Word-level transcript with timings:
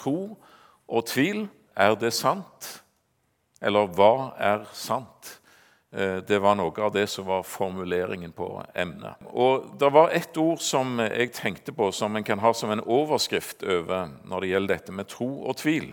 tro 0.00 0.38
og 0.88 1.06
tvil. 1.12 1.44
Er 1.76 1.94
det 2.00 2.14
sant? 2.16 2.72
Eller 3.60 3.92
hva 3.92 4.32
er 4.40 4.64
sant? 4.72 5.36
Eh, 5.92 6.16
det 6.16 6.38
var 6.38 6.54
noe 6.54 6.74
av 6.78 6.92
det 6.94 7.06
som 7.10 7.26
var 7.26 7.42
formuleringen 7.42 8.32
på 8.32 8.48
emnet. 8.74 9.18
Og 9.34 9.74
Det 9.78 9.90
var 9.90 10.10
ett 10.14 10.36
ord 10.36 10.60
som 10.62 10.98
jeg 11.02 11.32
tenkte 11.34 11.72
på 11.72 11.90
som 11.92 12.16
en 12.16 12.24
kan 12.24 12.38
ha 12.38 12.52
som 12.54 12.70
en 12.70 12.84
overskrift 12.84 13.62
over 13.62 14.10
når 14.24 14.40
det 14.40 14.50
gjelder 14.52 14.74
dette 14.74 14.92
med 14.92 15.08
tro 15.08 15.30
og 15.44 15.56
tvil. 15.56 15.92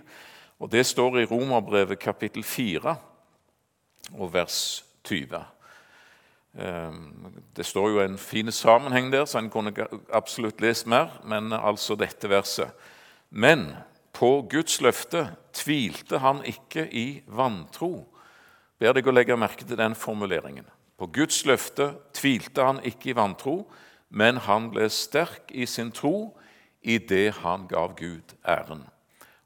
Og 0.59 0.69
Det 0.69 0.85
står 0.85 1.19
i 1.19 1.25
Romerbrevet 1.25 1.99
kapittel 1.99 2.43
4 2.43 2.95
og 4.17 4.33
vers 4.33 4.83
20. 5.03 5.41
Eh, 6.57 6.93
det 7.55 7.65
står 7.65 7.89
jo 7.89 7.99
en 7.99 8.17
fin 8.17 8.51
sammenheng 8.51 9.11
der, 9.11 9.25
så 9.25 9.39
en 9.39 9.49
kunne 9.49 9.73
absolutt 10.13 10.61
lest 10.61 10.87
mer, 10.87 11.09
men 11.23 11.53
altså 11.53 11.95
dette 11.95 12.29
verset. 12.29 12.69
Men 13.29 13.73
på 14.17 14.47
Guds 14.49 14.79
løfte 14.81 15.27
tvilte 15.53 16.17
han 16.23 16.41
ikke 16.47 16.87
i 16.89 17.21
vantro 17.29 18.07
ber 18.81 18.93
deg 18.97 19.07
å 19.09 19.13
legge 19.13 19.37
merke 19.37 19.65
til 19.65 19.77
den 19.79 19.95
formuleringen. 19.97 20.65
På 20.97 21.09
Guds 21.13 21.43
løfte 21.45 21.91
tvilte 22.17 22.65
han 22.65 22.81
ikke 22.85 23.11
i 23.11 23.17
vantro, 23.17 23.59
men 24.09 24.39
han 24.45 24.69
ble 24.73 24.87
sterk 24.93 25.51
i 25.51 25.67
sin 25.69 25.91
tro 25.93 26.31
i 26.81 26.97
det 26.97 27.39
han 27.41 27.67
gav 27.69 27.95
Gud 27.97 28.33
æren. 28.45 28.85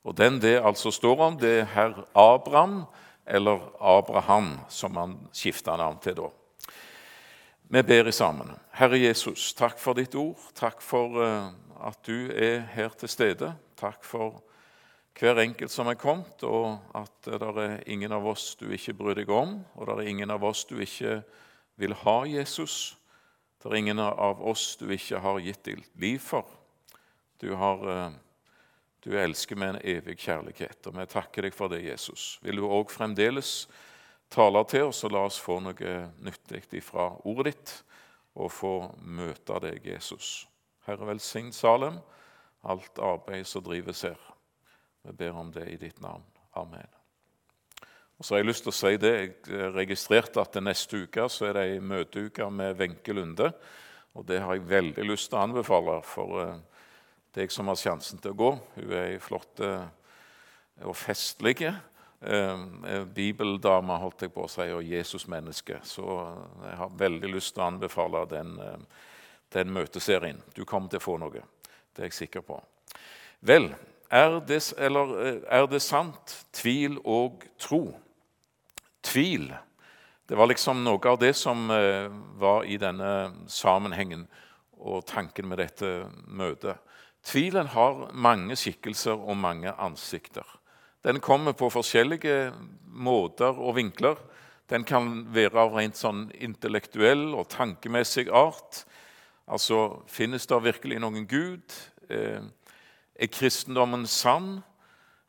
Og 0.04 0.16
Den 0.18 0.40
det 0.42 0.62
altså 0.62 0.92
står 0.92 1.20
om, 1.22 1.38
det 1.38 1.60
er 1.60 1.72
herr 1.74 2.06
Abraham, 2.16 2.86
eller 3.26 3.60
Abraham, 3.80 4.60
som 4.70 4.96
han 4.98 5.18
skifta 5.34 5.76
navn 5.78 6.00
til 6.02 6.16
da. 6.16 6.30
Vi 7.72 7.82
ber 7.84 8.08
i 8.08 8.12
sammen. 8.12 8.52
Herre 8.76 9.00
Jesus, 9.00 9.54
takk 9.54 9.80
for 9.80 9.94
ditt 9.96 10.16
ord. 10.16 10.40
Takk 10.56 10.82
for 10.84 11.22
eh, 11.24 11.52
at 11.88 12.00
du 12.08 12.32
er 12.34 12.66
her 12.74 12.90
til 13.00 13.10
stede. 13.10 13.54
Takk 13.80 14.04
for 14.04 14.42
hver 15.20 15.42
enkelt 15.44 15.72
som 15.72 15.90
er 15.92 16.00
kommet, 16.00 16.44
og 16.44 16.80
at 16.98 17.28
det 17.28 17.52
er 17.62 17.84
ingen 17.92 18.14
av 18.16 18.26
oss 18.32 18.56
du 18.60 18.70
ikke 18.72 18.96
bryr 18.98 19.20
deg 19.20 19.30
om, 19.30 19.60
og 19.76 19.88
det 19.88 19.98
er 19.98 20.12
ingen 20.14 20.32
av 20.32 20.44
oss 20.48 20.64
du 20.70 20.78
ikke 20.82 21.20
vil 21.82 21.94
ha 22.04 22.18
Jesus. 22.30 22.96
Det 23.62 23.70
er 23.70 23.78
ingen 23.78 24.02
av 24.02 24.42
oss 24.42 24.76
du 24.80 24.88
ikke 24.90 25.22
har 25.22 25.40
gitt 25.44 25.64
ditt 25.68 26.02
liv 26.02 26.20
for. 26.24 26.48
Du, 27.42 27.52
har, 27.58 27.84
eh, 27.92 28.12
du 29.06 29.14
elsker 29.18 29.58
med 29.58 29.76
en 29.76 29.82
evig 29.98 30.18
kjærlighet, 30.24 30.88
og 30.88 30.98
vi 30.98 31.08
takker 31.10 31.46
deg 31.46 31.56
for 31.58 31.74
det, 31.74 31.84
Jesus. 31.86 32.40
Vil 32.42 32.62
du 32.62 32.66
òg 32.70 32.94
fremdeles 32.94 33.68
tale 34.32 34.64
til 34.70 34.90
oss, 34.90 35.04
og 35.06 35.14
la 35.14 35.26
oss 35.28 35.40
få 35.42 35.60
noe 35.62 35.96
nyttig 36.24 36.82
fra 36.86 37.12
ordet 37.28 37.52
ditt, 37.52 37.78
og 38.40 38.54
få 38.54 38.76
møte 39.04 39.60
deg, 39.62 39.86
Jesus. 39.92 40.48
Herre, 40.88 41.12
velsign 41.12 41.52
Salem, 41.54 42.00
alt 42.64 43.02
arbeid 43.02 43.46
som 43.50 43.66
drives 43.66 44.06
her. 44.08 44.18
Vi 45.02 45.14
ber 45.18 45.38
om 45.38 45.52
det 45.52 45.68
i 45.70 45.78
ditt 45.82 46.02
navn. 46.02 46.24
Amen. 46.54 46.88
Og 48.22 48.26
så 48.26 48.36
har 48.36 48.44
Jeg 48.44 48.52
lyst 48.52 48.64
til 48.68 48.70
å 48.70 48.78
si 48.78 48.98
det, 49.02 49.12
jeg 49.50 49.70
registrerte 49.74 50.42
at 50.44 50.58
neste 50.62 51.08
uke 51.08 51.24
så 51.26 51.48
er 51.48 51.56
det 51.58 51.64
ei 51.66 51.80
møteuke 51.82 52.50
med 52.54 52.78
Wenche 52.78 53.16
Lunde. 53.18 53.48
Og 54.14 54.28
Det 54.28 54.38
har 54.42 54.54
jeg 54.54 54.68
veldig 54.70 55.06
lyst 55.10 55.32
til 55.32 55.40
å 55.40 55.46
anbefale 55.48 55.96
for 56.06 56.36
uh, 56.38 56.84
deg 57.34 57.50
som 57.50 57.72
har 57.72 57.80
sjansen 57.82 58.22
til 58.22 58.36
å 58.36 58.38
gå. 58.38 58.52
Hun 58.76 58.94
er 58.94 59.16
ei 59.16 59.18
flott 59.18 59.64
uh, 59.66 59.88
og 60.86 60.94
festlig 61.00 61.64
uh, 61.66 62.62
bibeldame, 63.10 63.98
holdt 64.04 64.28
jeg 64.28 64.36
på 64.36 64.46
å 64.46 64.52
si, 64.54 64.70
og 64.70 64.86
Jesusmenneske. 64.86 65.80
Så 65.82 66.06
jeg 66.68 66.78
har 66.78 66.98
veldig 67.02 67.32
lyst 67.40 67.56
til 67.56 67.64
å 67.64 67.72
anbefale 67.72 68.28
den, 68.30 68.54
den 69.50 69.74
møteserien. 69.74 70.46
Du 70.54 70.62
kommer 70.62 70.94
til 70.94 71.02
å 71.02 71.08
få 71.10 71.18
noe. 71.18 71.42
Det 71.90 72.06
er 72.06 72.12
jeg 72.12 72.20
sikker 72.22 72.46
på. 72.46 72.62
Vel, 73.50 73.72
er 74.12 74.40
det, 74.46 74.62
eller, 74.78 75.18
eh, 75.26 75.42
er 75.48 75.68
det 75.72 75.82
sant? 75.82 76.46
Tvil 76.54 77.00
og 77.06 77.44
tro. 77.60 77.86
Tvil 79.04 79.52
det 80.32 80.38
var 80.38 80.48
liksom 80.48 80.80
noe 80.86 81.10
av 81.12 81.18
det 81.20 81.34
som 81.36 81.66
eh, 81.76 82.06
var 82.40 82.64
i 82.64 82.78
denne 82.80 83.34
sammenhengen 83.52 84.22
og 84.80 85.04
tanken 85.04 85.50
med 85.50 85.60
dette 85.60 85.90
møtet. 86.24 86.80
Tvilen 87.28 87.68
har 87.74 88.06
mange 88.16 88.56
skikkelser 88.56 89.20
og 89.20 89.36
mange 89.36 89.74
ansikter. 89.76 90.48
Den 91.04 91.20
kommer 91.20 91.52
på 91.52 91.68
forskjellige 91.74 92.54
måter 92.88 93.60
og 93.60 93.76
vinkler. 93.76 94.16
Den 94.72 94.88
kan 94.88 95.26
være 95.36 95.66
av 95.66 95.76
rent 95.76 96.00
sånn 96.00 96.30
intellektuell 96.40 97.34
og 97.36 97.50
tankemessig 97.52 98.30
art. 98.32 98.86
Altså, 99.52 100.00
Finnes 100.08 100.48
det 100.48 100.64
virkelig 100.64 101.02
noen 101.04 101.28
Gud? 101.28 101.76
Eh, 102.08 102.40
er 103.22 103.28
kristendommen 103.28 104.08
sann? 104.08 104.64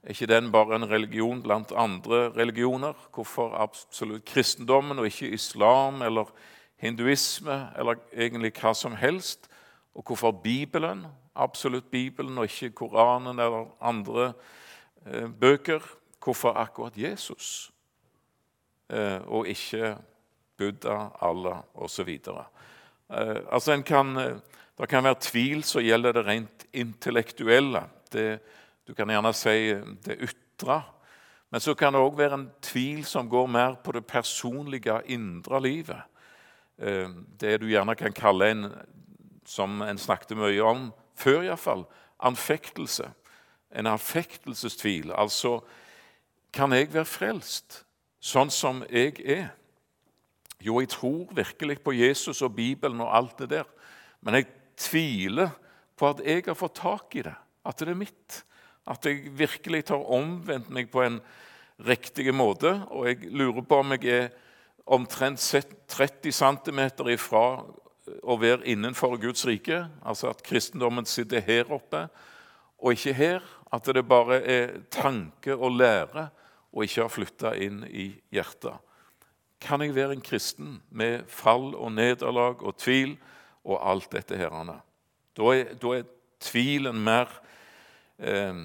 Er 0.03 0.09
ikke 0.09 0.27
den 0.27 0.53
bare 0.53 0.77
en 0.77 0.91
religion 0.91 1.43
blant 1.43 1.73
andre 1.77 2.31
religioner? 2.33 2.93
Hvorfor 3.15 3.55
absolutt 3.55 4.25
kristendommen 4.25 4.99
og 4.99 5.07
ikke 5.07 5.29
islam 5.29 6.03
eller 6.03 6.33
hinduisme 6.77 7.69
eller 7.79 7.95
egentlig 8.13 8.53
hva 8.61 8.73
som 8.75 8.97
helst? 8.97 9.49
Og 9.95 10.05
hvorfor 10.07 10.31
Bibelen? 10.31 11.07
Absolutt 11.35 11.91
Bibelen 11.91 12.39
og 12.39 12.45
ikke 12.45 12.71
Koranen 12.71 13.39
eller 13.39 13.67
andre 13.81 14.33
eh, 15.07 15.29
bøker? 15.29 15.81
Hvorfor 16.25 16.53
akkurat 16.53 16.97
Jesus 16.97 17.73
eh, 18.91 19.21
og 19.27 19.49
ikke 19.49 19.97
Buddha, 20.59 21.09
Allah 21.21 21.63
osv.? 21.75 22.09
Eh, 22.09 23.41
altså 23.53 23.73
en 23.73 23.83
kan... 23.83 24.17
Eh, 24.17 24.37
det 24.83 24.89
kan 24.91 25.05
være 25.05 25.21
tvil 25.23 25.61
som 25.63 25.85
gjelder 25.85 26.17
det 26.17 26.23
rent 26.27 26.65
intellektuelle. 26.75 27.85
Det, 28.11 28.41
du 28.83 28.95
kan 28.99 29.11
gjerne 29.11 29.31
si 29.37 29.75
det 30.03 30.17
ytre. 30.27 30.81
Men 31.53 31.61
så 31.63 31.75
kan 31.79 31.95
det 31.95 32.01
òg 32.03 32.17
være 32.19 32.39
en 32.41 32.49
tvil 32.65 33.05
som 33.07 33.29
går 33.31 33.47
mer 33.47 33.77
på 33.79 33.93
det 33.95 34.03
personlige, 34.11 34.97
indre 35.07 35.61
livet. 35.63 36.01
Eh, 36.79 37.13
det 37.39 37.61
du 37.61 37.69
gjerne 37.71 37.95
kan 37.95 38.15
kalle 38.17 38.49
en, 38.51 38.65
som 39.47 39.83
en 39.87 40.01
snakket 40.01 40.35
mye 40.41 40.65
om 40.67 40.89
før 41.15 41.45
iallfall, 41.47 41.85
anfektelse. 42.19 43.07
En 43.71 43.87
anfektelsestvil. 43.87 45.13
Altså 45.15 45.61
kan 46.53 46.73
jeg 46.75 46.91
være 46.91 47.07
frelst 47.07 47.85
sånn 48.19 48.51
som 48.51 48.83
jeg 48.91 49.15
er? 49.23 49.53
Jo, 50.59 50.81
jeg 50.81 50.91
tror 50.91 51.31
virkelig 51.35 51.79
på 51.87 51.95
Jesus 51.95 52.43
og 52.43 52.55
Bibelen 52.59 53.01
og 53.01 53.15
alt 53.15 53.39
det 53.39 53.51
der. 53.55 53.71
Men 54.21 54.41
jeg 54.41 54.51
tviler 54.79 55.53
på 55.99 56.09
at 56.11 56.23
jeg 56.27 56.47
har 56.47 56.59
fått 56.59 56.81
tak 56.81 57.17
i 57.19 57.25
det, 57.27 57.35
at 57.65 57.79
det 57.79 57.93
er 57.93 57.99
mitt. 57.99 58.43
At 58.91 59.07
jeg 59.07 59.31
virkelig 59.39 59.85
tar 59.93 60.03
omvendt 60.11 60.73
meg 60.75 60.91
på 60.91 61.05
en 61.05 61.21
riktig 61.87 62.33
måte. 62.35 62.75
Og 62.91 63.07
jeg 63.07 63.31
lurer 63.31 63.63
på 63.63 63.79
om 63.79 63.95
jeg 63.95 64.09
er 64.11 64.33
omtrent 64.91 65.39
30 65.39 66.35
cm 66.35 66.81
ifra 67.13 67.45
å 68.23 68.37
være 68.41 68.67
innenfor 68.73 69.15
Guds 69.23 69.47
rike. 69.47 69.85
Altså 70.03 70.33
at 70.33 70.43
kristendommen 70.47 71.07
sitter 71.07 71.45
her 71.47 71.71
oppe 71.73 72.09
og 72.83 72.97
ikke 72.97 73.15
her. 73.15 73.43
At 73.73 73.87
det 73.87 74.05
bare 74.05 74.43
er 74.43 74.81
tanke 74.93 75.55
og 75.55 75.79
lære 75.79 76.29
og 76.73 76.85
ikke 76.85 77.05
har 77.05 77.13
flytta 77.13 77.55
inn 77.61 77.85
i 77.89 78.11
hjertet. 78.33 78.75
Kan 79.63 79.85
jeg 79.85 79.95
være 79.95 80.17
en 80.17 80.25
kristen 80.25 80.81
med 80.91 81.29
fall 81.31 81.71
og 81.77 81.93
nederlag 81.95 82.65
og 82.65 82.77
tvil? 82.83 83.15
Og 83.65 83.81
alt 83.91 84.11
dette 84.13 84.37
her. 84.37 84.55
Da 85.37 85.55
er, 85.55 85.75
da 85.81 85.97
er 85.97 86.07
tvilen 86.43 86.99
mer 87.05 87.31
eh, 88.19 88.63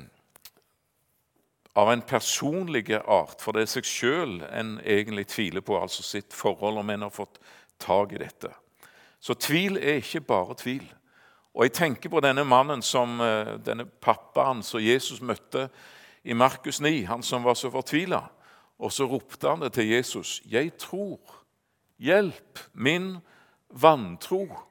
av 1.78 1.92
en 1.92 2.02
personlig 2.02 2.90
art, 2.98 3.42
for 3.42 3.54
det 3.54 3.66
er 3.66 3.74
seg 3.78 3.88
sjøl 3.88 4.40
en 4.50 4.78
egentlig 4.82 5.28
tviler 5.30 5.62
på, 5.62 5.78
altså 5.78 6.06
sitt 6.06 6.34
forhold, 6.34 6.80
om 6.82 6.90
en 6.90 7.06
har 7.06 7.14
fått 7.14 7.38
tak 7.82 8.16
i 8.16 8.22
dette. 8.22 8.50
Så 9.22 9.38
tvil 9.38 9.78
er 9.78 10.02
ikke 10.02 10.26
bare 10.26 10.58
tvil. 10.58 10.88
Og 11.58 11.64
Jeg 11.66 11.74
tenker 11.74 12.10
på 12.10 12.22
denne 12.22 12.44
mannen 12.46 12.82
som, 12.82 13.22
eh, 13.22 13.58
denne 13.66 13.86
pappaen 13.86 14.64
som 14.64 14.82
Jesus 14.82 15.22
møtte 15.22 15.70
i 16.24 16.34
Markus 16.34 16.82
9, 16.82 17.06
han 17.06 17.24
som 17.24 17.44
var 17.44 17.54
så 17.54 17.70
fortvila. 17.72 18.22
Og 18.80 18.92
så 18.92 19.08
ropte 19.10 19.50
han 19.50 19.62
det 19.62 19.74
til 19.74 19.88
Jesus. 19.90 20.42
'Jeg 20.46 20.78
tror. 20.78 21.20
Hjelp 22.00 22.60
min 22.74 23.18
vantro.' 23.70 24.68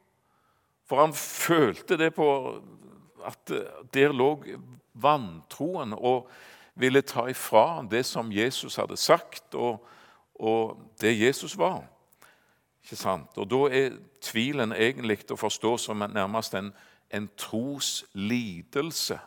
For 0.87 1.03
han 1.03 1.15
følte 1.15 1.99
det 1.99 2.12
på 2.15 2.29
at 3.27 3.50
der 3.94 4.15
lå 4.15 4.31
vantroen 4.94 5.94
og 5.97 6.29
ville 6.79 7.03
ta 7.03 7.27
ifra 7.31 7.83
det 7.91 8.05
som 8.06 8.33
Jesus 8.33 8.77
hadde 8.77 8.97
sagt, 8.97 9.55
og, 9.55 9.81
og 10.35 10.77
det 11.00 11.17
Jesus 11.19 11.56
var. 11.59 11.83
Ikke 12.85 12.97
sant? 12.97 13.38
Og 13.38 13.49
Da 13.50 13.62
er 13.75 13.97
tvilen 14.23 14.73
egentlig 14.73 15.25
å 15.33 15.38
forstå 15.41 15.73
som 15.79 16.05
nærmest 16.05 16.55
en, 16.55 16.71
en 17.11 17.29
troslidelse. 17.37 19.19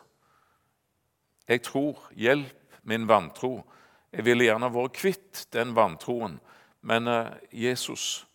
Jeg 1.48 1.62
tror. 1.66 1.98
Hjelp 2.16 2.78
min 2.82 3.08
vantro. 3.08 3.64
Jeg 4.12 4.24
ville 4.24 4.46
gjerne 4.46 4.70
vært 4.72 4.96
kvitt 4.96 5.46
den 5.52 5.74
vantroen, 5.76 6.40
men 6.82 7.06
uh, 7.06 7.36
Jesus, 7.52 8.26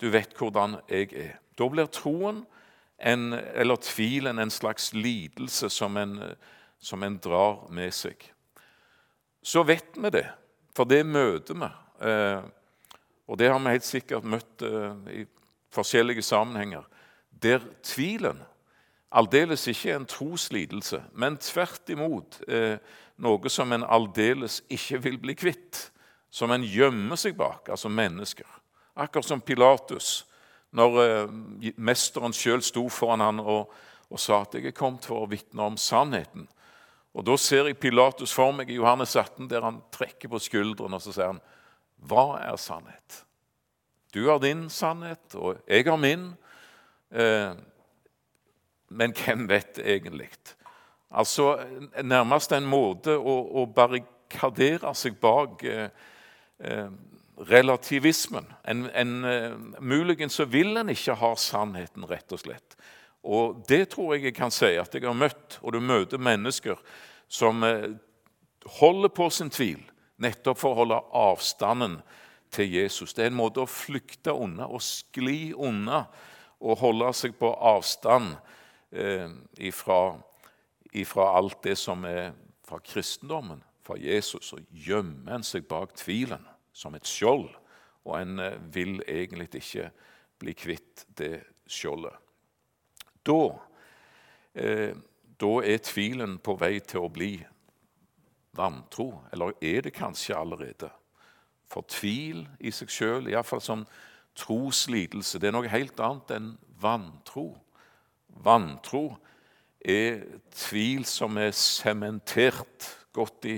du 0.00 0.10
vet 0.12 0.34
hvordan 0.36 0.76
jeg 0.90 1.08
er. 1.16 1.38
Da 1.60 1.68
blir 1.68 1.90
troen 1.92 2.44
en, 2.96 3.32
eller 3.32 3.80
tvilen 3.84 4.40
en 4.40 4.52
slags 4.52 4.94
lidelse 4.96 5.68
som 5.72 5.96
en, 6.00 6.16
som 6.80 7.02
en 7.04 7.18
drar 7.20 7.66
med 7.72 7.92
seg. 7.94 8.24
Så 9.42 9.64
vet 9.68 9.96
vi 9.96 10.12
det, 10.12 10.26
for 10.76 10.88
det 10.88 11.02
møter 11.06 11.56
vi. 11.60 11.68
Eh, 12.08 12.40
og 13.30 13.38
det 13.38 13.50
har 13.52 13.60
vi 13.60 13.74
helt 13.76 13.86
sikkert 13.86 14.24
møtt 14.28 14.64
eh, 14.64 15.20
i 15.20 15.26
forskjellige 15.72 16.24
sammenhenger. 16.24 16.84
Der 17.30 17.62
tvilen 17.84 18.40
aldeles 19.10 19.66
ikke 19.70 19.92
er 19.92 20.00
en 20.00 20.08
troslidelse, 20.08 21.02
men 21.12 21.38
tvert 21.40 21.92
imot 21.92 22.40
eh, 22.48 22.76
noe 23.20 23.52
som 23.52 23.72
en 23.72 23.84
aldeles 23.84 24.60
ikke 24.68 25.00
vil 25.06 25.20
bli 25.22 25.36
kvitt. 25.38 25.88
Som 26.30 26.52
en 26.54 26.62
gjemmer 26.62 27.18
seg 27.18 27.34
bak, 27.34 27.72
altså 27.74 27.90
mennesker. 27.90 28.46
Akkurat 28.94 29.26
som 29.26 29.40
Pilatus, 29.42 30.28
når 30.70 31.30
mesteren 31.76 32.34
sjøl 32.36 32.62
sto 32.62 32.84
foran 32.88 33.24
han 33.24 33.40
og, 33.42 33.72
og 34.10 34.20
sa 34.20 34.42
at 34.42 34.54
'jeg 34.54 34.66
er 34.66 34.76
kommet 34.76 35.04
for 35.04 35.24
å 35.24 35.30
vitne 35.30 35.62
om 35.62 35.76
sannheten'. 35.76 36.46
Og 37.14 37.26
Da 37.26 37.36
ser 37.36 37.66
jeg 37.66 37.78
Pilatus 37.78 38.32
for 38.32 38.52
meg 38.52 38.70
i 38.70 38.78
Johannes 38.78 39.16
18, 39.16 39.48
der 39.50 39.64
han 39.66 39.82
trekker 39.92 40.28
på 40.28 40.38
skuldrene 40.38 40.94
og 40.94 41.02
så 41.02 41.12
sier 41.12 41.32
han, 41.32 41.40
Hva 42.06 42.38
er 42.38 42.56
sannhet? 42.56 43.24
Du 44.14 44.28
har 44.28 44.38
din 44.38 44.70
sannhet, 44.70 45.34
og 45.34 45.60
jeg 45.68 45.84
har 45.86 45.96
min. 45.96 46.34
Eh, 47.10 47.54
men 48.88 49.12
hvem 49.12 49.48
vet 49.48 49.78
egentlig? 49.78 50.30
Altså 51.10 51.58
nærmest 52.02 52.52
en 52.52 52.66
måte 52.66 53.16
å, 53.18 53.36
å 53.62 53.66
barrikadere 53.66 54.94
seg 54.98 55.18
bak 55.22 55.62
eh, 55.66 55.90
eh, 56.58 56.90
relativismen. 57.48 58.46
En, 58.64 58.90
en, 58.90 59.24
eh, 59.24 59.52
muligens 59.80 60.32
så 60.32 60.44
vil 60.44 60.76
en 60.76 60.88
ikke 60.92 61.16
ha 61.16 61.34
sannheten, 61.36 62.04
rett 62.10 62.32
og 62.32 62.42
slett. 62.42 62.76
Og 63.24 63.64
det 63.68 63.90
tror 63.94 64.14
jeg 64.14 64.30
jeg 64.30 64.36
kan 64.36 64.52
si 64.52 64.74
at 64.80 64.94
jeg 64.94 65.04
har 65.04 65.16
møtt, 65.16 65.58
og 65.62 65.72
du 65.72 65.80
møter 65.80 66.20
mennesker 66.20 66.80
som 67.28 67.64
eh, 67.64 67.90
holder 68.80 69.12
på 69.12 69.30
sin 69.32 69.50
tvil, 69.52 69.80
nettopp 70.20 70.60
for 70.60 70.74
å 70.74 70.82
holde 70.82 71.00
avstanden 71.16 72.00
til 72.52 72.68
Jesus. 72.74 73.14
Det 73.14 73.24
er 73.24 73.32
en 73.32 73.40
måte 73.40 73.62
å 73.62 73.70
flykte 73.70 74.34
unna 74.36 74.68
og 74.68 74.82
skli 74.84 75.52
unna 75.56 76.04
og 76.60 76.80
holde 76.82 77.12
seg 77.16 77.38
på 77.40 77.48
avstand 77.54 78.34
eh, 78.92 79.30
ifra, 79.56 80.18
ifra 80.92 81.32
alt 81.38 81.62
det 81.64 81.78
som 81.80 82.04
er 82.04 82.34
fra 82.68 82.82
kristendommen, 82.84 83.62
fra 83.86 83.96
Jesus. 83.96 84.52
Og 84.52 84.66
gjemmer 84.72 85.38
en 85.38 85.46
seg 85.46 85.64
bak 85.70 85.96
tvilen 85.96 86.44
som 86.80 86.96
et 86.96 87.08
skjold, 87.08 87.48
og 88.08 88.16
en 88.16 88.40
eh, 88.40 88.58
vil 88.72 89.00
egentlig 89.06 89.50
ikke 89.60 89.90
bli 90.40 90.56
kvitt 90.56 91.04
det 91.18 91.34
skjoldet. 91.68 92.16
Da, 93.26 93.40
eh, 94.56 94.94
da 95.40 95.52
er 95.60 95.84
tvilen 95.84 96.38
på 96.40 96.56
vei 96.60 96.78
til 96.80 97.04
å 97.04 97.12
bli 97.12 97.34
vantro, 98.56 99.12
eller 99.32 99.52
er 99.60 99.84
det 99.86 99.94
kanskje 99.96 100.38
allerede? 100.38 100.90
For 101.70 101.86
tvil 101.86 102.46
i 102.58 102.72
seg 102.74 102.90
sjøl, 102.90 103.28
iallfall 103.30 103.62
som 103.62 103.84
troslidelse, 104.38 105.38
det 105.38 105.50
er 105.50 105.54
noe 105.54 105.70
helt 105.70 106.00
annet 106.02 106.32
enn 106.34 106.54
vantro. 106.80 107.52
Vantro 108.42 109.04
er 109.80 110.24
tvil 110.54 111.04
som 111.08 111.38
er 111.40 111.52
sementert, 111.56 112.88
gått 113.12 113.46
i 113.50 113.56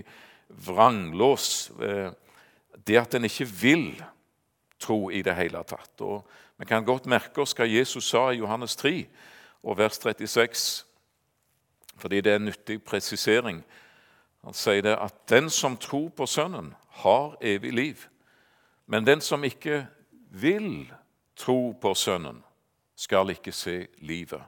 vranglås. 0.66 1.70
Eh, 1.80 2.10
det 2.86 2.96
at 2.96 3.14
en 3.14 3.24
ikke 3.24 3.48
vil 3.48 4.04
tro 4.80 5.10
i 5.10 5.22
det 5.22 5.34
hele 5.34 5.62
tatt. 5.68 6.00
Og 6.00 6.26
Vi 6.58 6.64
kan 6.64 6.84
godt 6.84 7.06
merke 7.06 7.42
oss 7.42 7.56
hva 7.58 7.66
Jesus 7.66 8.06
sa 8.12 8.28
i 8.30 8.38
Johannes 8.38 8.76
3 8.76 9.06
og 9.62 9.78
vers 9.78 9.96
36, 9.98 10.84
fordi 11.96 12.20
det 12.20 12.32
er 12.32 12.36
en 12.38 12.44
nyttig 12.44 12.82
presisering. 12.84 13.64
Han 14.44 14.54
sier 14.54 14.82
det 14.82 14.94
at 14.94 15.14
'den 15.28 15.50
som 15.50 15.76
tror 15.76 16.08
på 16.08 16.26
Sønnen, 16.26 16.74
har 16.88 17.36
evig 17.40 17.72
liv', 17.72 18.08
men 18.86 19.06
den 19.06 19.20
som 19.20 19.44
ikke 19.44 19.86
vil 20.30 20.92
tro 21.36 21.70
på 21.80 21.94
Sønnen, 21.94 22.44
skal 22.96 23.30
ikke 23.30 23.52
se 23.52 23.86
livet, 23.98 24.42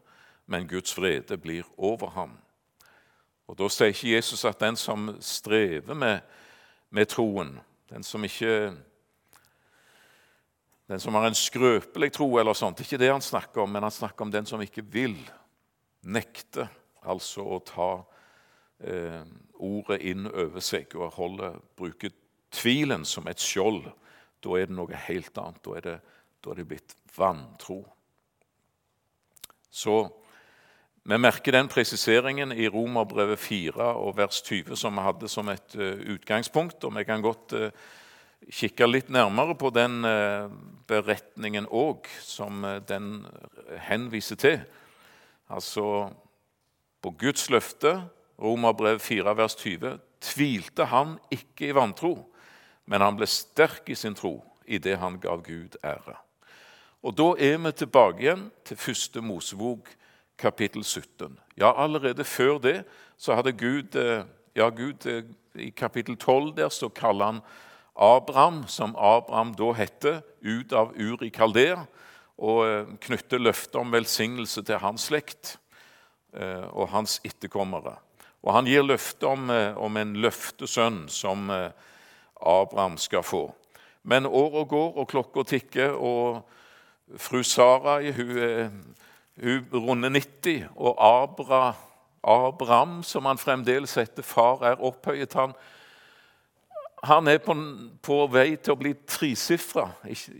men 0.46 0.69
Guds 0.69 0.98
vrede 0.98 1.37
blir 1.37 1.62
over 1.78 2.10
ham. 2.10 2.38
Og 3.46 3.58
Da 3.58 3.69
sier 3.69 3.87
ikke 3.87 4.14
Jesus 4.14 4.44
at 4.44 4.60
den 4.60 4.76
som 4.76 5.16
strever 5.20 5.94
med, 5.94 6.20
med 6.90 7.06
troen, 7.06 7.60
den 7.94 8.02
som 8.02 8.25
ikke 8.26 8.75
den 10.87 11.00
som 11.00 11.14
har 11.17 11.31
en 11.31 11.37
skrøpelig 11.38 12.11
tro, 12.12 12.26
eller 12.38 12.56
sånt. 12.58 12.76
Det 12.76 12.85
er 12.85 12.88
ikke 12.91 13.00
det 13.00 13.12
han 13.12 13.25
snakker 13.25 13.62
om, 13.62 13.70
men 13.73 13.87
han 13.87 13.94
snakker 13.94 14.26
om 14.26 14.32
den 14.35 14.46
som 14.46 14.61
ikke 14.61 14.85
vil. 14.93 15.17
Nekte 16.05 16.67
altså 17.08 17.46
å 17.55 17.61
ta 17.64 17.88
eh, 18.85 19.23
ordet 19.64 20.02
inn 20.11 20.26
over 20.29 20.61
seg 20.64 20.93
og 20.99 21.14
holde, 21.17 21.55
bruke 21.79 22.11
tvilen 22.52 23.06
som 23.08 23.31
et 23.31 23.41
skjold. 23.41 23.87
Da 24.44 24.58
er 24.58 24.69
det 24.69 24.76
noe 24.76 25.05
helt 25.06 25.40
annet. 25.40 25.62
Da 25.64 25.79
er 25.79 25.87
det, 25.88 25.97
da 26.44 26.52
er 26.52 26.61
det 26.61 26.69
blitt 26.75 26.97
vantro. 27.17 27.81
Så 29.73 30.02
vi 31.04 31.18
merker 31.20 31.52
den 31.52 31.68
presiseringen 31.68 32.52
i 32.56 32.64
Romerbrevet 32.72 33.38
4 33.38 33.90
og 34.00 34.14
vers 34.16 34.38
20 34.40 34.76
som 34.80 34.96
vi 34.96 35.02
hadde 35.04 35.28
som 35.28 35.48
et 35.52 35.74
uh, 35.76 35.98
utgangspunkt. 36.14 36.84
og 36.84 36.94
vi 36.96 37.04
kan 37.04 37.20
godt 37.20 37.52
uh, 37.52 37.66
kikke 38.48 38.86
litt 38.88 39.10
nærmere 39.12 39.52
på 39.54 39.68
den 39.68 40.00
uh, 40.00 40.48
beretningen 40.88 41.66
òg, 41.68 42.08
som 42.24 42.64
den 42.88 43.26
henviser 43.84 44.36
til. 44.40 44.62
Altså 45.52 46.08
på 47.04 47.12
Guds 47.20 47.50
løfte, 47.50 48.00
Romerbrev 48.40 48.98
4, 48.98 49.36
vers 49.36 49.54
20, 49.60 49.98
tvilte 50.24 50.86
han 50.88 51.18
ikke 51.30 51.68
i 51.68 51.74
vantro, 51.76 52.14
men 52.88 53.04
han 53.04 53.18
ble 53.18 53.28
sterk 53.28 53.92
i 53.92 53.94
sin 53.94 54.16
tro 54.16 54.38
i 54.64 54.80
det 54.80 54.96
han 55.04 55.20
gav 55.20 55.44
Gud 55.44 55.76
ære. 55.84 56.16
Og 57.04 57.12
Da 57.12 57.28
er 57.36 57.58
vi 57.60 57.72
tilbake 57.72 58.24
igjen 58.24 58.48
til 58.64 58.80
første 58.80 59.20
Mosebok, 59.20 59.92
kapittel 60.38 60.84
17. 60.84 61.38
Ja, 61.56 61.72
allerede 61.82 62.25
før 62.25 62.58
det 62.58 62.84
så 63.16 63.34
hadde 63.34 63.52
Gud 63.52 63.94
eh, 63.94 64.25
ja, 64.56 64.69
Gud 64.69 65.06
eh, 65.06 65.25
I 65.54 65.70
kapittel 65.70 66.16
12 66.16 66.56
der 66.56 66.69
så 66.69 66.88
kaller 66.88 67.25
han 67.25 67.40
Abraham, 67.94 68.64
som 68.66 68.96
Abraham 68.98 69.54
da 69.54 69.72
heter, 69.72 70.22
ut 70.42 70.72
av 70.72 70.94
Ur 70.98 71.22
i 71.22 71.31
Kaldea 71.31 71.84
og 72.38 72.64
eh, 72.66 72.88
knytter 73.00 73.38
løftet 73.38 73.78
om 73.78 73.92
velsignelse 73.92 74.62
til 74.62 74.82
hans 74.82 75.10
slekt 75.10 75.58
og 76.34 76.88
hans 76.90 77.20
etterkommere. 77.22 77.92
Og 78.42 78.52
Han 78.52 78.66
gir 78.66 78.82
løfte 78.82 79.28
om, 79.30 79.50
om 79.78 79.96
en 79.96 80.16
løftesønn 80.19 81.04
som 81.06 81.47
Abraham 81.47 82.97
skal 82.99 83.23
få. 83.23 83.44
Men 84.02 84.26
året 84.26 84.66
går, 84.68 84.97
og 84.99 85.06
klokka 85.09 85.44
tikker, 85.47 85.94
og 85.94 86.42
fru 87.23 87.44
Sarai 87.47 88.11
hun 88.11 88.82
hun 89.43 89.67
runder 89.73 90.12
90, 90.14 90.69
og 90.76 90.99
Abra, 90.99 91.75
Abraham, 92.25 93.03
som 93.03 93.26
han 93.26 93.38
fremdeles 93.38 93.95
heter, 93.99 94.23
far, 94.23 94.62
er 94.62 94.83
opphøyet. 94.85 95.35
Han, 95.35 95.55
han 97.05 97.29
er 97.29 97.41
på, 97.43 97.57
på, 98.03 98.21
vei 98.33 98.55
til 98.57 98.76
å 98.76 98.81
bli 98.81 98.95
tresifra. 99.07 99.88
Ikke, 100.09 100.37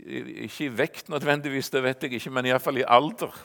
ikke, 0.47 0.63
i 0.65 0.71
vekt 0.73 1.11
nødvendigvis, 1.13 1.69
det 1.73 1.83
vet 1.85 2.07
jeg 2.07 2.17
ikke, 2.17 2.33
men 2.33 2.49
iallfall 2.49 2.81
i 2.81 2.87
alder. 2.87 3.35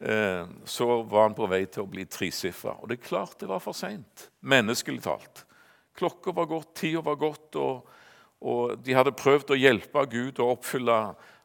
Eh, 0.00 0.46
så 0.64 1.02
var 1.02 1.28
han 1.28 1.36
på 1.36 1.48
vei 1.50 1.64
til 1.66 1.84
å 1.84 1.90
bli 1.90 2.06
tresifra. 2.08 2.78
Og 2.80 2.88
det 2.90 2.98
er 2.98 3.08
klart 3.10 3.38
det 3.42 3.50
var 3.50 3.62
for 3.62 3.76
seint, 3.76 4.28
menneskelig 4.40 5.04
talt. 5.04 5.44
Klokka 5.94 6.32
var 6.34 6.48
gått, 6.50 6.72
tida 6.80 7.04
var 7.04 7.20
gått, 7.20 7.54
og, 7.60 7.84
og 8.42 8.78
de 8.82 8.96
hadde 8.96 9.14
prøvd 9.18 9.54
å 9.54 9.58
hjelpe 9.60 10.06
Gud 10.10 10.40
å 10.42 10.50
oppfylle 10.56 10.98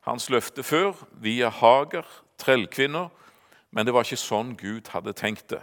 hans 0.07 0.29
løfte 0.33 0.63
før 0.65 0.97
via 1.21 1.51
Hager, 1.53 2.07
trellkvinner. 2.41 3.11
Men 3.71 3.85
det 3.85 3.93
var 3.93 4.05
ikke 4.05 4.19
sånn 4.19 4.55
Gud 4.57 4.89
hadde 4.93 5.13
tenkt 5.13 5.49
det. 5.53 5.61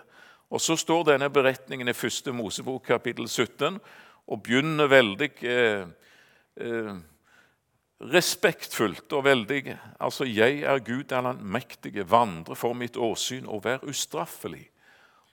Og 0.50 0.60
Så 0.60 0.76
står 0.78 1.04
denne 1.10 1.30
beretningen 1.30 1.88
i 1.88 1.96
første 1.96 2.32
Mosebok, 2.32 2.84
kapittel 2.86 3.28
17, 3.28 3.80
og 4.26 4.42
begynner 4.42 4.90
veldig 4.90 5.30
eh, 5.42 5.86
eh, 6.56 6.94
respektfullt 8.00 9.12
og 9.12 9.24
veldig 9.24 9.78
Altså, 10.00 10.24
'Jeg 10.24 10.62
er 10.62 10.78
Gud 10.78 11.04
den 11.04 11.26
allmektige, 11.26 12.10
vandre 12.10 12.56
for 12.56 12.72
mitt 12.72 12.96
åsyn 12.96 13.46
og 13.46 13.64
vær 13.64 13.78
ustraffelig'. 13.78 14.70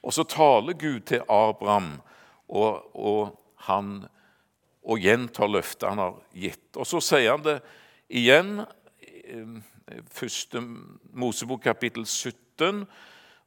Og 0.03 0.13
så 0.13 0.23
taler 0.23 0.73
Gud 0.73 0.99
til 0.99 1.21
Abraham, 1.29 2.01
og, 2.49 2.95
og 2.95 3.39
han 3.57 4.07
og 4.83 4.99
gjentar 4.99 5.47
løftet 5.47 5.89
han 5.89 5.97
har 5.97 6.19
gitt. 6.33 6.75
Og 6.75 6.87
så 6.87 6.99
sier 6.99 7.31
han 7.31 7.43
det 7.43 7.61
igjen, 8.09 8.65
eh, 9.27 9.61
første 10.11 10.61
Mosebok 11.13 11.61
kapittel 11.61 12.05
17 12.05 12.42
17, 12.59 12.85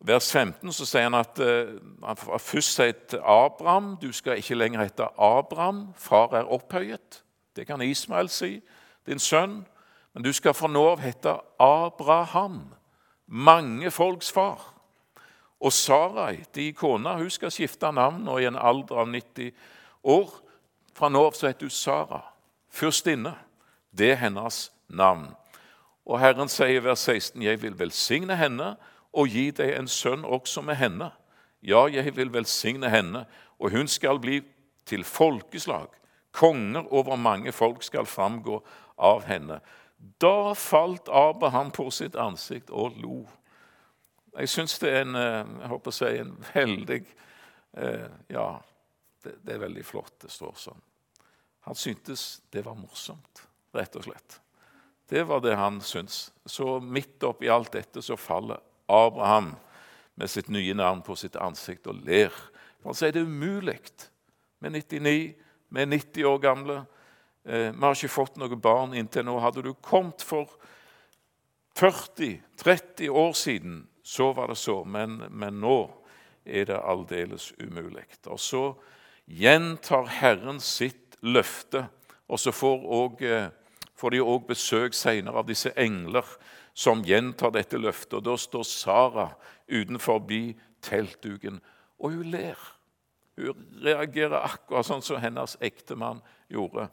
vers 0.00 0.32
15, 0.32 0.72
så 0.72 0.86
sier 0.86 1.08
han 1.08 1.14
at 1.18 1.38
uh, 1.40 1.76
han 2.04 2.40
først 2.40 2.76
sier 2.76 2.96
til 3.08 3.22
Abraham 3.22 3.96
du 4.02 4.12
skal 4.12 4.38
ikke 4.40 4.58
lenger 4.58 4.82
hete 4.82 5.08
Abraham, 5.18 5.88
far 5.96 6.34
er 6.36 6.52
opphøyet. 6.52 7.22
Det 7.56 7.66
kan 7.66 7.82
Ismael 7.82 8.28
si, 8.28 8.60
din 9.06 9.18
sønn. 9.18 9.64
Men 10.14 10.24
du 10.24 10.32
skal 10.32 10.54
fra 10.56 10.68
nå 10.68 10.82
av 10.94 11.00
hete 11.04 11.34
Abraham, 11.60 12.62
mange 13.26 13.90
folks 13.90 14.32
far. 14.32 14.72
Og 15.60 15.72
Sarai, 15.72 16.44
de 16.54 16.72
kona, 16.72 17.16
hun 17.16 17.30
skal 17.30 17.52
skifte 17.52 17.90
navn 17.92 18.28
og 18.28 18.40
i 18.42 18.48
en 18.48 18.56
alder 18.56 19.02
av 19.02 19.08
90 19.08 19.52
år. 20.04 20.32
Fra 20.96 21.08
nå 21.12 21.24
av 21.26 21.36
så 21.36 21.50
heter 21.50 21.68
hun 21.68 21.72
Sara, 21.72 22.22
fyrstinne. 22.72 23.34
Det 23.96 24.12
er 24.12 24.20
hennes 24.20 24.70
navn. 24.88 25.30
Og 26.06 26.20
Herren 26.20 26.48
sier 26.48 26.76
i 26.76 26.84
vers 26.84 27.04
16.: 27.08 27.42
Jeg 27.42 27.62
vil 27.62 27.78
velsigne 27.78 28.36
henne 28.36 28.76
og 29.16 29.32
gi 29.32 29.48
deg 29.56 29.72
en 29.76 29.88
sønn 29.88 30.24
også 30.24 30.62
med 30.62 30.76
henne. 30.80 31.10
Ja, 31.64 31.86
jeg 31.90 32.12
vil 32.16 32.32
velsigne 32.32 32.90
henne, 32.92 33.24
og 33.58 33.72
hun 33.72 33.88
skal 33.88 34.20
bli 34.20 34.42
til 34.86 35.04
folkeslag. 35.04 35.88
Konger 36.36 36.92
over 36.92 37.16
mange 37.16 37.52
folk 37.52 37.82
skal 37.82 38.06
framgå 38.06 38.60
av 38.96 39.24
henne. 39.26 39.60
Da 40.20 40.52
falt 40.52 41.08
Abraham 41.08 41.72
på 41.72 41.88
sitt 41.90 42.16
ansikt 42.20 42.70
og 42.70 42.98
lo. 43.00 43.22
Jeg 44.36 44.52
syns 44.52 44.76
det 44.78 44.92
er 44.92 45.06
en, 45.06 45.16
eh, 45.16 45.60
jeg 45.62 45.70
håper 45.72 45.92
å 45.92 45.96
si, 45.96 46.10
en 46.20 46.34
veldig 46.52 47.00
eh, 47.80 48.08
Ja, 48.28 48.48
det, 49.24 49.38
det, 49.42 49.54
er 49.54 49.64
veldig 49.64 49.84
flott 49.84 50.20
det 50.20 50.30
står 50.30 50.58
sånn. 50.60 50.82
Han 51.66 51.74
syntes 51.74 52.42
det 52.52 52.62
var 52.66 52.76
morsomt, 52.78 53.46
rett 53.74 53.96
og 53.96 54.04
slett. 54.04 54.40
Det 55.08 55.24
var 55.24 55.40
det 55.40 55.56
han 55.56 55.80
syntes. 55.80 56.28
Så 56.44 56.76
midt 56.80 57.24
oppi 57.24 57.48
alt 57.48 57.72
dette 57.72 58.02
så 58.04 58.18
faller 58.20 58.60
Abraham 58.86 59.54
med 60.16 60.30
sitt 60.30 60.48
nye 60.48 60.74
navn 60.74 61.02
på 61.04 61.16
sitt 61.16 61.36
ansikt 61.36 61.86
og 61.90 62.00
ler. 62.06 62.32
For 62.80 62.92
han 62.92 62.98
sier 62.98 63.14
det 63.14 63.22
er 63.24 63.30
umulig 63.30 63.80
med 64.64 64.78
99, 64.78 65.34
med 65.68 65.92
90 65.92 66.30
år 66.30 66.38
gamle. 66.38 66.78
Eh, 67.44 67.72
vi 67.72 67.82
har 67.82 67.94
ikke 67.94 68.14
fått 68.14 68.40
noen 68.40 68.60
barn 68.62 68.94
inntil 68.96 69.26
nå. 69.26 69.36
Hadde 69.42 69.64
du 69.66 69.74
kommet 69.84 70.24
for 70.24 70.56
40-30 71.76 73.10
år 73.12 73.32
siden, 73.36 73.86
så 74.02 74.32
var 74.32 74.48
det 74.48 74.58
så. 74.58 74.80
Men, 74.84 75.18
men 75.30 75.60
nå 75.60 75.78
er 76.46 76.70
det 76.70 76.80
aldeles 76.80 77.52
umulig. 77.60 78.06
Og 78.26 78.40
så 78.40 78.64
gjentar 79.26 80.08
Herren 80.20 80.60
sitt 80.62 81.18
løfte. 81.20 81.86
Og 82.26 82.40
så 82.40 82.54
får, 82.54 82.86
også, 82.86 83.26
eh, 83.26 83.48
får 83.94 84.14
de 84.14 84.22
òg 84.22 84.46
besøk 84.48 84.94
senere 84.94 85.42
av 85.42 85.50
disse 85.50 85.72
engler 85.76 86.26
som 86.76 87.04
gjentar 87.04 87.54
dette 87.56 87.78
løftet. 87.80 88.18
Og 88.18 88.24
Da 88.24 88.36
står 88.36 88.64
Sara 88.68 89.30
utenfor 89.68 90.20
teltduken, 90.82 91.60
og 91.98 92.12
hun 92.12 92.30
ler. 92.30 92.58
Hun 93.36 93.66
reagerer 93.84 94.44
akkurat 94.44 94.86
sånn 94.86 95.02
som 95.02 95.20
hennes 95.20 95.56
ektemann 95.60 96.20
gjorde. 96.52 96.88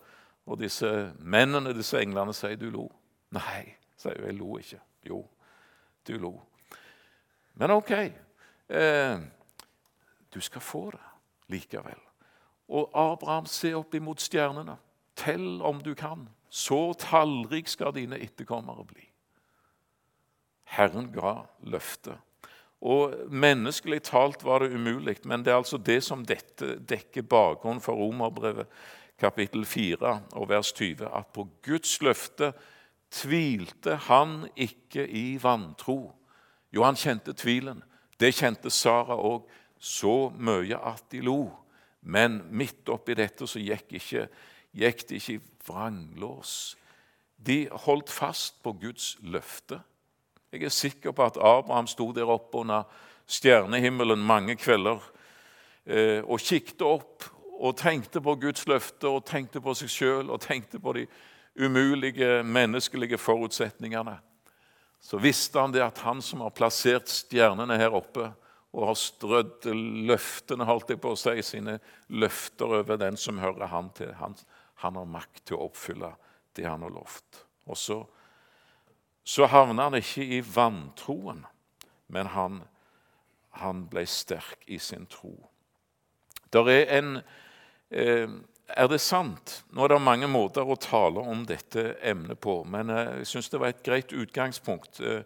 Og 0.46 0.60
disse 0.60 1.14
mennene, 1.20 1.76
disse 1.76 2.00
englene, 2.00 2.34
sier 2.34 2.56
'du 2.56 2.70
lo'. 2.72 2.92
Nei, 3.32 3.76
sier 3.98 4.18
hun. 4.18 4.26
Jeg 4.26 4.38
lo 4.38 4.58
ikke. 4.58 4.80
Jo, 5.06 5.28
du 6.08 6.18
lo. 6.18 6.42
Men 7.54 7.72
ok. 7.72 7.92
Eh, 8.70 9.20
du 10.34 10.42
skal 10.42 10.62
få 10.62 10.92
det 10.92 11.00
likevel. 11.48 12.00
Og 12.68 12.90
Abraham 12.94 13.46
se 13.46 13.74
opp 13.74 13.94
imot 13.94 14.22
stjernene. 14.22 14.78
Tell 15.16 15.62
om 15.62 15.82
du 15.84 15.94
kan. 15.94 16.30
Så 16.50 16.94
tallrik 16.94 17.68
skal 17.68 17.94
dine 17.94 18.20
etterkommere 18.20 18.86
bli. 18.86 19.13
Herren 20.74 21.12
ga 21.14 21.44
løftet. 21.70 22.18
Og 22.84 23.16
Menneskelig 23.32 24.02
talt 24.10 24.44
var 24.44 24.60
det 24.60 24.74
umulig, 24.76 25.22
men 25.24 25.46
det 25.46 25.54
er 25.54 25.62
altså 25.62 25.78
det 25.80 26.02
som 26.04 26.26
dette 26.28 26.76
dekker 26.84 27.24
bakgrunnen 27.24 27.82
for 27.82 27.96
romerbrevet 27.96 28.68
kapittel 29.20 29.64
4 29.66 30.14
og 30.36 30.50
vers 30.50 30.74
20, 30.74 31.08
at 31.08 31.30
på 31.34 31.48
Guds 31.64 32.02
løfte 32.02 32.52
tvilte 33.14 33.96
han 34.10 34.48
ikke 34.56 35.06
i 35.08 35.38
vantro. 35.42 36.12
Jo, 36.74 36.84
han 36.84 36.98
kjente 36.98 37.34
tvilen. 37.38 37.84
Det 38.20 38.34
kjente 38.36 38.72
Sara 38.74 39.16
òg. 39.16 39.46
Så 39.84 40.32
mye 40.40 40.78
at 40.80 41.04
de 41.12 41.20
lo. 41.20 41.50
Men 42.02 42.40
midt 42.56 42.88
oppi 42.90 43.16
dette 43.20 43.48
så 43.48 43.60
gikk, 43.60 43.90
ikke, 44.00 44.28
gikk 44.72 45.04
de 45.10 45.20
ikke 45.20 45.42
vranglås. 45.68 46.78
De 47.36 47.66
holdt 47.86 48.12
fast 48.12 48.62
på 48.64 48.72
Guds 48.80 49.18
løfte. 49.20 49.82
Jeg 50.54 50.68
er 50.68 50.74
sikker 50.74 51.12
på 51.18 51.26
at 51.26 51.38
Abraham 51.42 51.88
sto 51.90 52.12
der 52.14 52.30
oppe 52.30 52.60
under 52.62 52.84
stjernehimmelen 53.26 54.22
mange 54.22 54.54
kvelder 54.60 55.00
eh, 55.86 56.22
og 56.22 56.44
kikket 56.44 56.84
opp 56.86 57.26
og 57.58 57.78
tenkte 57.80 58.22
på 58.22 58.36
Guds 58.38 58.68
løfter 58.70 59.10
og 59.16 59.26
tenkte 59.26 59.64
på 59.64 59.74
seg 59.78 59.90
sjøl 59.90 60.30
og 60.30 60.44
tenkte 60.44 60.78
på 60.84 60.94
de 60.94 61.08
umulige 61.58 62.44
menneskelige 62.46 63.18
forutsetningene, 63.18 64.18
så 65.02 65.20
visste 65.22 65.62
han 65.62 65.74
det 65.74 65.84
at 65.86 66.02
han 66.06 66.22
som 66.22 66.42
har 66.46 66.54
plassert 66.56 67.10
stjernene 67.10 67.78
her 67.78 67.94
oppe 67.98 68.30
og 68.74 68.88
har 68.90 68.98
strødd 68.98 69.68
løftene, 70.10 70.66
holdt 70.66 70.94
jeg 70.94 71.02
på 71.02 71.14
å 71.14 71.20
si, 71.20 71.36
sine 71.46 71.80
løfter 72.10 72.78
over 72.82 72.98
den 73.02 73.18
som 73.18 73.42
hører 73.42 73.70
han 73.70 73.92
til, 73.98 74.14
han, 74.18 74.38
han 74.82 75.02
har 75.02 75.10
makt 75.18 75.44
til 75.46 75.58
å 75.58 75.68
oppfylle 75.68 76.14
det 76.58 76.66
han 76.66 76.86
har 76.86 76.94
lovt. 76.94 77.44
Og 77.70 77.78
så 77.78 78.00
så 79.24 79.48
havna 79.48 79.88
han 79.88 79.98
ikke 79.98 80.26
i 80.36 80.42
vantroen, 80.44 81.46
men 82.12 82.30
han, 82.36 82.60
han 83.60 83.86
ble 83.90 84.04
sterk 84.10 84.66
i 84.68 84.80
sin 84.84 85.08
tro. 85.08 85.32
Der 86.54 86.70
er, 86.70 86.84
en, 87.00 87.16
eh, 87.90 88.28
er 88.68 88.90
det 88.92 89.00
sant? 89.02 89.62
Nå 89.72 89.86
er 89.86 89.96
det 89.96 90.02
mange 90.04 90.28
måter 90.28 90.68
å 90.68 90.78
tale 90.78 91.24
om 91.24 91.46
dette 91.48 91.94
emnet 92.04 92.40
på, 92.44 92.60
men 92.68 92.92
eh, 92.92 93.16
jeg 93.24 93.32
syns 93.32 93.50
det 93.54 93.62
var 93.64 93.72
et 93.72 93.84
greit 93.86 94.12
utgangspunkt. 94.14 95.00
Eh, 95.00 95.24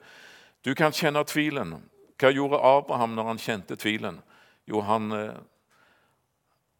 du 0.63 0.73
kan 0.77 0.93
kjenne 0.93 1.25
tvilen. 1.27 1.79
Hva 2.21 2.31
gjorde 2.33 2.61
Abraham 2.61 3.17
når 3.17 3.31
han 3.33 3.41
kjente 3.41 3.77
tvilen? 3.81 4.21
Jo, 4.67 4.81
han, 4.83 5.13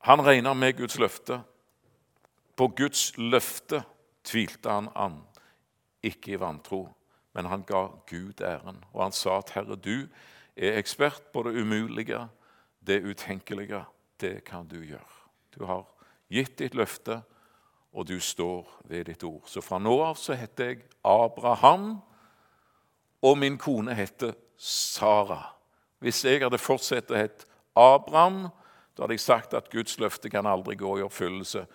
han 0.03 0.23
regna 0.25 0.51
med 0.57 0.75
Guds 0.79 0.97
løfte. 0.99 1.37
På 2.57 2.67
Guds 2.75 3.11
løfte 3.21 3.83
tvilte 4.27 4.73
han 4.73 4.89
an, 4.97 5.21
ikke 6.03 6.33
i 6.33 6.39
vantro 6.41 6.81
men 7.37 7.45
han 7.45 7.61
ga 7.61 7.87
Gud 8.09 8.41
æren. 8.41 8.79
Og 8.93 9.03
han 9.03 9.11
sa 9.11 9.37
at 9.37 9.51
'Herre, 9.53 9.75
du 9.75 10.07
er 10.57 10.77
ekspert 10.77 11.21
på 11.33 11.43
det 11.43 11.61
umulige, 11.61 12.27
det 12.87 13.03
utenkelige. 13.03 13.85
Det 14.21 14.43
kan 14.43 14.67
du 14.67 14.81
gjøre.' 14.81 15.21
Du 15.59 15.65
har 15.65 15.85
gitt 16.29 16.59
ditt 16.59 16.75
løfte, 16.75 17.21
og 17.93 18.07
du 18.07 18.19
står 18.19 18.81
ved 18.85 19.05
ditt 19.05 19.23
ord. 19.23 19.43
Så 19.45 19.61
fra 19.61 19.77
nå 19.77 20.01
av 20.01 20.15
så 20.15 20.33
heter 20.33 20.65
jeg 20.65 20.81
Abraham, 21.05 22.01
og 23.21 23.37
min 23.37 23.57
kone 23.57 23.93
heter 23.93 24.33
Sara. 24.57 25.53
Hvis 25.99 26.25
jeg 26.25 26.41
hadde 26.41 26.57
fortsatt 26.57 27.11
å 27.11 27.17
hete 27.17 27.45
Abraham, 27.75 28.49
da 28.97 29.03
hadde 29.03 29.13
jeg 29.13 29.19
sagt 29.19 29.53
at 29.53 29.69
Guds 29.69 29.99
løfte 29.99 30.29
kan 30.29 30.45
aldri 30.45 30.75
gå 30.75 30.97
i 30.97 31.05
oppfyllelse. 31.05 31.65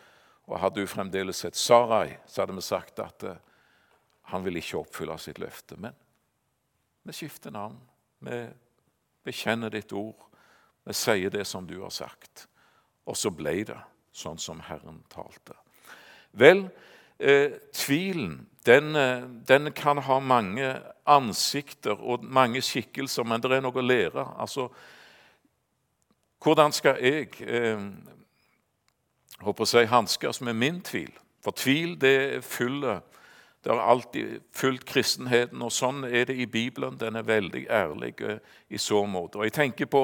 Og 0.46 0.60
hadde 0.60 0.80
du 0.80 0.86
fremdeles 0.86 1.42
hett 1.42 1.56
Sarai, 1.56 2.16
så 2.26 2.42
hadde 2.42 2.54
vi 2.54 2.60
sagt 2.60 2.98
at 2.98 3.22
eh, 3.22 3.36
han 4.32 4.44
vil 4.44 4.56
ikke 4.56 4.80
oppfylle 4.80 5.18
sitt 5.20 5.40
løfte. 5.42 5.76
Men 5.76 5.96
vi 7.04 7.12
skifter 7.12 7.52
navn. 7.52 7.76
Vi 8.24 8.38
bekjenner 9.24 9.72
ditt 9.72 9.92
ord. 9.92 10.18
Vi 10.84 10.94
sier 10.96 11.30
det 11.30 11.44
som 11.46 11.66
du 11.68 11.78
har 11.82 11.92
sagt. 11.92 12.46
Og 13.06 13.18
så 13.18 13.30
ble 13.34 13.58
det 13.68 13.78
sånn 14.16 14.40
som 14.40 14.60
Herren 14.64 15.02
talte. 15.12 15.56
Vel, 16.32 16.68
eh, 17.18 17.58
tvilen 17.72 18.46
den, 18.64 18.96
eh, 18.96 19.22
den, 19.48 19.72
kan 19.72 19.98
ha 19.98 20.20
mange 20.20 20.80
ansikter 21.06 21.98
og 22.00 22.24
mange 22.24 22.62
skikkelser, 22.62 23.24
men 23.24 23.40
det 23.40 23.52
er 23.52 23.60
noe 23.60 23.74
å 23.74 23.84
lære. 23.84 24.24
Altså, 24.38 24.68
hvordan 26.42 26.72
skal 26.72 27.00
jeg 27.02 27.42
eh, 27.42 27.80
håper 29.42 29.64
si, 29.64 29.84
hanskes 29.84 30.40
med 30.40 30.54
min 30.54 30.80
tvil? 30.80 31.12
For 31.42 31.50
tvil 31.50 31.96
det 31.98 32.44
fyller 32.44 33.02
det 33.64 33.70
har 33.70 33.78
alltid 33.78 34.40
fulgt 34.50 34.88
kristenheten, 34.90 35.62
og 35.62 35.70
sånn 35.70 36.02
er 36.04 36.26
det 36.26 36.34
i 36.34 36.48
Bibelen. 36.50 36.96
Den 36.98 37.16
er 37.16 37.26
veldig 37.26 37.68
ærlig 37.70 38.16
eh, 38.26 38.40
i 38.68 38.78
så 38.78 39.04
måte. 39.06 39.38
Og 39.38 39.46
Jeg 39.46 39.54
tenker 39.54 39.86
på 39.86 40.02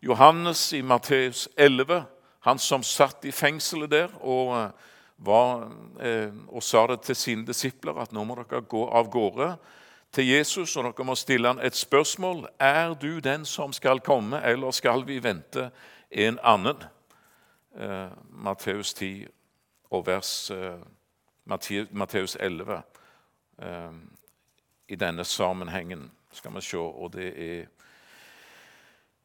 Johannes 0.00 0.72
i 0.72 0.80
Matteus 0.82 1.48
11, 1.56 2.06
han 2.48 2.58
som 2.58 2.82
satt 2.82 3.26
i 3.28 3.34
fengselet 3.34 3.92
der 3.92 4.14
og, 4.22 4.56
eh, 4.56 4.96
var, 5.18 5.68
eh, 6.00 6.32
og 6.48 6.62
sa 6.62 6.86
det 6.86 7.02
til 7.02 7.16
sine 7.16 7.46
disipler 7.46 8.00
at 8.00 8.12
nå 8.12 8.24
må 8.24 8.38
dere 8.38 8.62
gå 8.64 8.88
av 8.88 9.10
gårde 9.12 9.52
til 10.12 10.24
Jesus, 10.24 10.76
og 10.76 10.88
dere 10.88 11.04
må 11.04 11.16
stille 11.18 11.48
han 11.48 11.60
et 11.60 11.76
spørsmål. 11.76 12.46
Er 12.58 12.94
du 12.94 13.20
den 13.20 13.44
som 13.44 13.72
skal 13.72 14.00
komme, 14.00 14.40
eller 14.40 14.70
skal 14.70 15.04
vi 15.04 15.18
vente 15.20 15.70
en 16.10 16.38
annen? 16.42 16.84
Matteus 18.30 18.94
10 18.94 19.28
og 19.90 20.06
vers 20.06 20.50
10. 20.50 20.97
Matteus 21.48 22.36
11 22.36 22.82
eh, 23.62 23.92
i 24.88 24.96
denne 24.96 25.24
sammenhengen. 25.24 26.10
Skal 26.32 26.54
vi 26.54 26.60
se, 26.60 26.78
og 26.78 27.12
det 27.12 27.28
er 27.36 27.66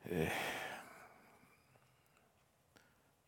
eh, 0.10 0.44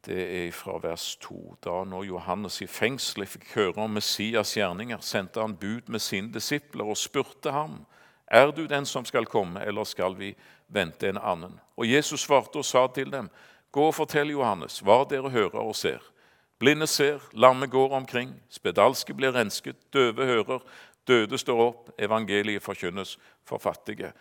Det 0.06 0.48
er 0.48 0.52
fra 0.52 0.78
vers 0.78 1.16
2. 1.16 1.56
Da 1.66 1.84
når 1.84 2.04
Johannes 2.04 2.62
i 2.62 2.68
fengselet 2.70 3.30
fikk 3.30 3.48
høre 3.56 3.88
om 3.88 3.96
Messias 3.98 4.54
gjerninger, 4.54 5.02
sendte 5.02 5.42
han 5.42 5.56
bud 5.58 5.90
med 5.90 6.00
sine 6.00 6.30
disipler 6.34 6.86
og 6.86 6.98
spurte 6.98 7.52
ham, 7.52 7.80
er 8.28 8.52
du 8.52 8.66
den 8.66 8.86
som 8.86 9.06
skal 9.06 9.25
komme, 9.25 9.64
eller 9.66 9.84
skal 9.84 10.14
vi 10.18 10.36
vente 10.68 11.10
en 11.10 11.18
annen. 11.18 11.60
Og 11.78 11.90
Jesus 11.90 12.22
svarte 12.22 12.62
og 12.62 12.66
sa 12.66 12.88
til 12.88 13.12
dem, 13.12 13.30
Gå 13.72 13.88
og 13.90 13.96
fortell 13.98 14.30
Johannes 14.32 14.80
hva 14.80 15.02
dere 15.10 15.30
hører 15.30 15.60
og 15.60 15.75
ser. 15.75 16.00
Blinde 16.60 16.88
ser, 16.88 17.20
lamme 17.34 17.68
går 17.68 17.94
omkring, 17.98 18.32
spedalske 18.50 19.14
blir 19.14 19.36
rensket, 19.36 19.76
døve 19.94 20.26
hører, 20.26 20.64
døde 21.08 21.38
står 21.38 21.62
opp, 21.62 21.90
evangeliet 22.00 22.64
forkynnes 22.64 23.18
for 23.44 23.60
fattige. 23.60 24.14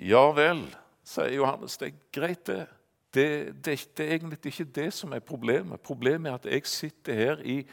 Ja 0.00 0.24
vel, 0.34 0.64
sier 1.06 1.36
Johannes, 1.36 1.78
det 1.78 1.92
er 1.92 2.04
greit, 2.12 2.46
det. 2.46 2.66
Det, 3.14 3.64
det, 3.64 3.74
det 3.98 4.04
er 4.04 4.12
egentlig 4.14 4.38
ikke 4.46 4.64
det 4.64 4.92
som 4.94 5.12
er 5.12 5.18
problemet. 5.18 5.80
Problemet 5.82 6.30
er 6.30 6.36
at 6.38 6.44
jeg 6.46 6.66
sitter 6.70 7.14
her 7.14 7.40
i, 7.42 7.64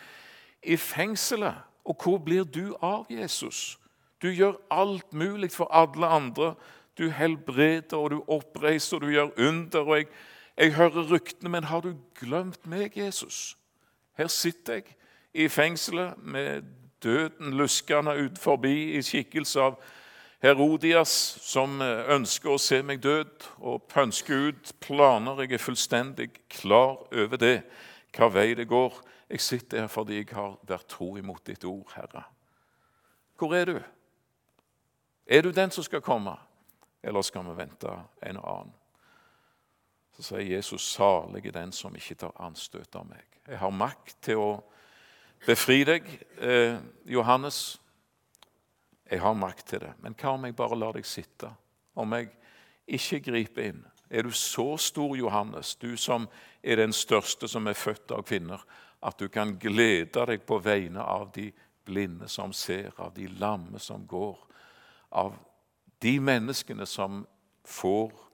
i 0.64 0.78
fengselet. 0.82 1.60
Og 1.86 1.96
hvor 2.04 2.18
blir 2.18 2.44
du 2.44 2.74
av 2.82 3.06
Jesus? 3.10 3.78
Du 4.22 4.32
gjør 4.34 4.58
alt 4.74 5.14
mulig 5.14 5.52
for 5.54 5.70
alle 5.70 6.10
andre. 6.10 6.56
Du 6.98 7.10
helbreder, 7.14 7.98
og 7.98 8.10
du 8.12 8.24
oppreiser, 8.28 8.98
og 8.98 9.06
du 9.06 9.14
gjør 9.14 9.30
under. 9.38 9.80
og 9.80 9.98
jeg 9.98 10.08
jeg 10.58 10.74
hører 10.74 11.12
ryktene, 11.12 11.50
men 11.50 11.64
har 11.64 11.82
du 11.82 11.94
glemt 12.20 12.66
meg, 12.66 12.98
Jesus? 12.98 13.58
Her 14.18 14.28
sitter 14.28 14.74
jeg 14.74 14.96
i 15.34 15.48
fengselet 15.48 16.18
med 16.18 16.64
døden 17.04 17.54
luskende 17.54 18.16
ut 18.18 18.40
forbi 18.42 18.98
i 18.98 19.02
skikkelse 19.06 19.62
av 19.62 19.78
Herodias, 20.42 21.12
som 21.42 21.82
ønsker 21.82 22.54
å 22.54 22.62
se 22.62 22.82
meg 22.86 23.02
død 23.02 23.46
og 23.58 23.86
pønsker 23.90 24.50
ut 24.50 24.74
planer. 24.82 25.44
Jeg 25.44 25.58
er 25.58 25.62
fullstendig 25.62 26.30
klar 26.50 27.06
over 27.10 27.42
det, 27.42 27.62
hva 28.18 28.30
vei 28.34 28.52
det 28.58 28.68
går. 28.70 28.98
Jeg 29.30 29.42
sitter 29.42 29.84
her 29.84 29.92
fordi 29.92 30.22
jeg 30.22 30.32
har 30.34 30.58
vært 30.66 30.90
tro 30.94 31.12
imot 31.18 31.46
ditt 31.46 31.66
ord, 31.66 31.90
Herre. 31.96 32.24
Hvor 33.38 33.54
er 33.54 33.66
du? 33.66 33.80
Er 35.28 35.42
du 35.42 35.52
den 35.52 35.72
som 35.72 35.84
skal 35.84 36.02
komme, 36.02 36.34
eller 37.04 37.22
skal 37.22 37.46
vi 37.46 37.58
vente 37.58 37.94
en 38.24 38.38
annen? 38.42 38.74
Så 40.18 40.24
sier 40.24 40.56
Jesus, 40.56 40.82
'Salig 40.82 41.46
er 41.46 41.52
den 41.52 41.72
som 41.72 41.96
ikke 41.96 42.16
tar 42.16 42.32
anstøt 42.40 42.96
av 42.96 43.06
meg'. 43.06 43.38
Jeg 43.48 43.60
har 43.60 43.70
makt 43.70 44.18
til 44.22 44.38
å 44.38 44.64
befri 45.46 45.84
deg, 45.84 46.26
eh, 46.42 46.80
Johannes. 47.06 47.80
Jeg 49.12 49.22
har 49.22 49.34
makt 49.34 49.66
til 49.68 49.80
det. 49.80 49.94
Men 50.02 50.16
hva 50.16 50.34
om 50.34 50.46
jeg 50.46 50.56
bare 50.56 50.76
lar 50.76 50.92
deg 50.92 51.06
sitte? 51.06 51.52
Om 51.96 52.14
jeg 52.14 52.30
ikke 52.88 53.20
griper 53.32 53.64
inn? 53.64 53.86
Er 54.10 54.24
du 54.24 54.32
så 54.32 54.78
stor, 54.78 55.16
Johannes, 55.16 55.76
du 55.76 55.98
som 55.98 56.28
er 56.64 56.76
den 56.76 56.94
største 56.94 57.48
som 57.48 57.68
er 57.68 57.74
født 57.74 58.12
av 58.12 58.24
kvinner, 58.24 58.64
at 59.04 59.20
du 59.20 59.28
kan 59.28 59.58
glede 59.60 60.26
deg 60.26 60.46
på 60.46 60.58
vegne 60.64 61.04
av 61.04 61.32
de 61.36 61.52
blinde 61.86 62.28
som 62.28 62.54
ser, 62.54 62.92
av 62.98 63.14
de 63.14 63.28
lamme 63.28 63.80
som 63.80 64.08
går, 64.08 64.38
av 65.12 65.36
de 66.02 66.20
menneskene 66.20 66.86
som 66.86 67.26
får 67.64 68.27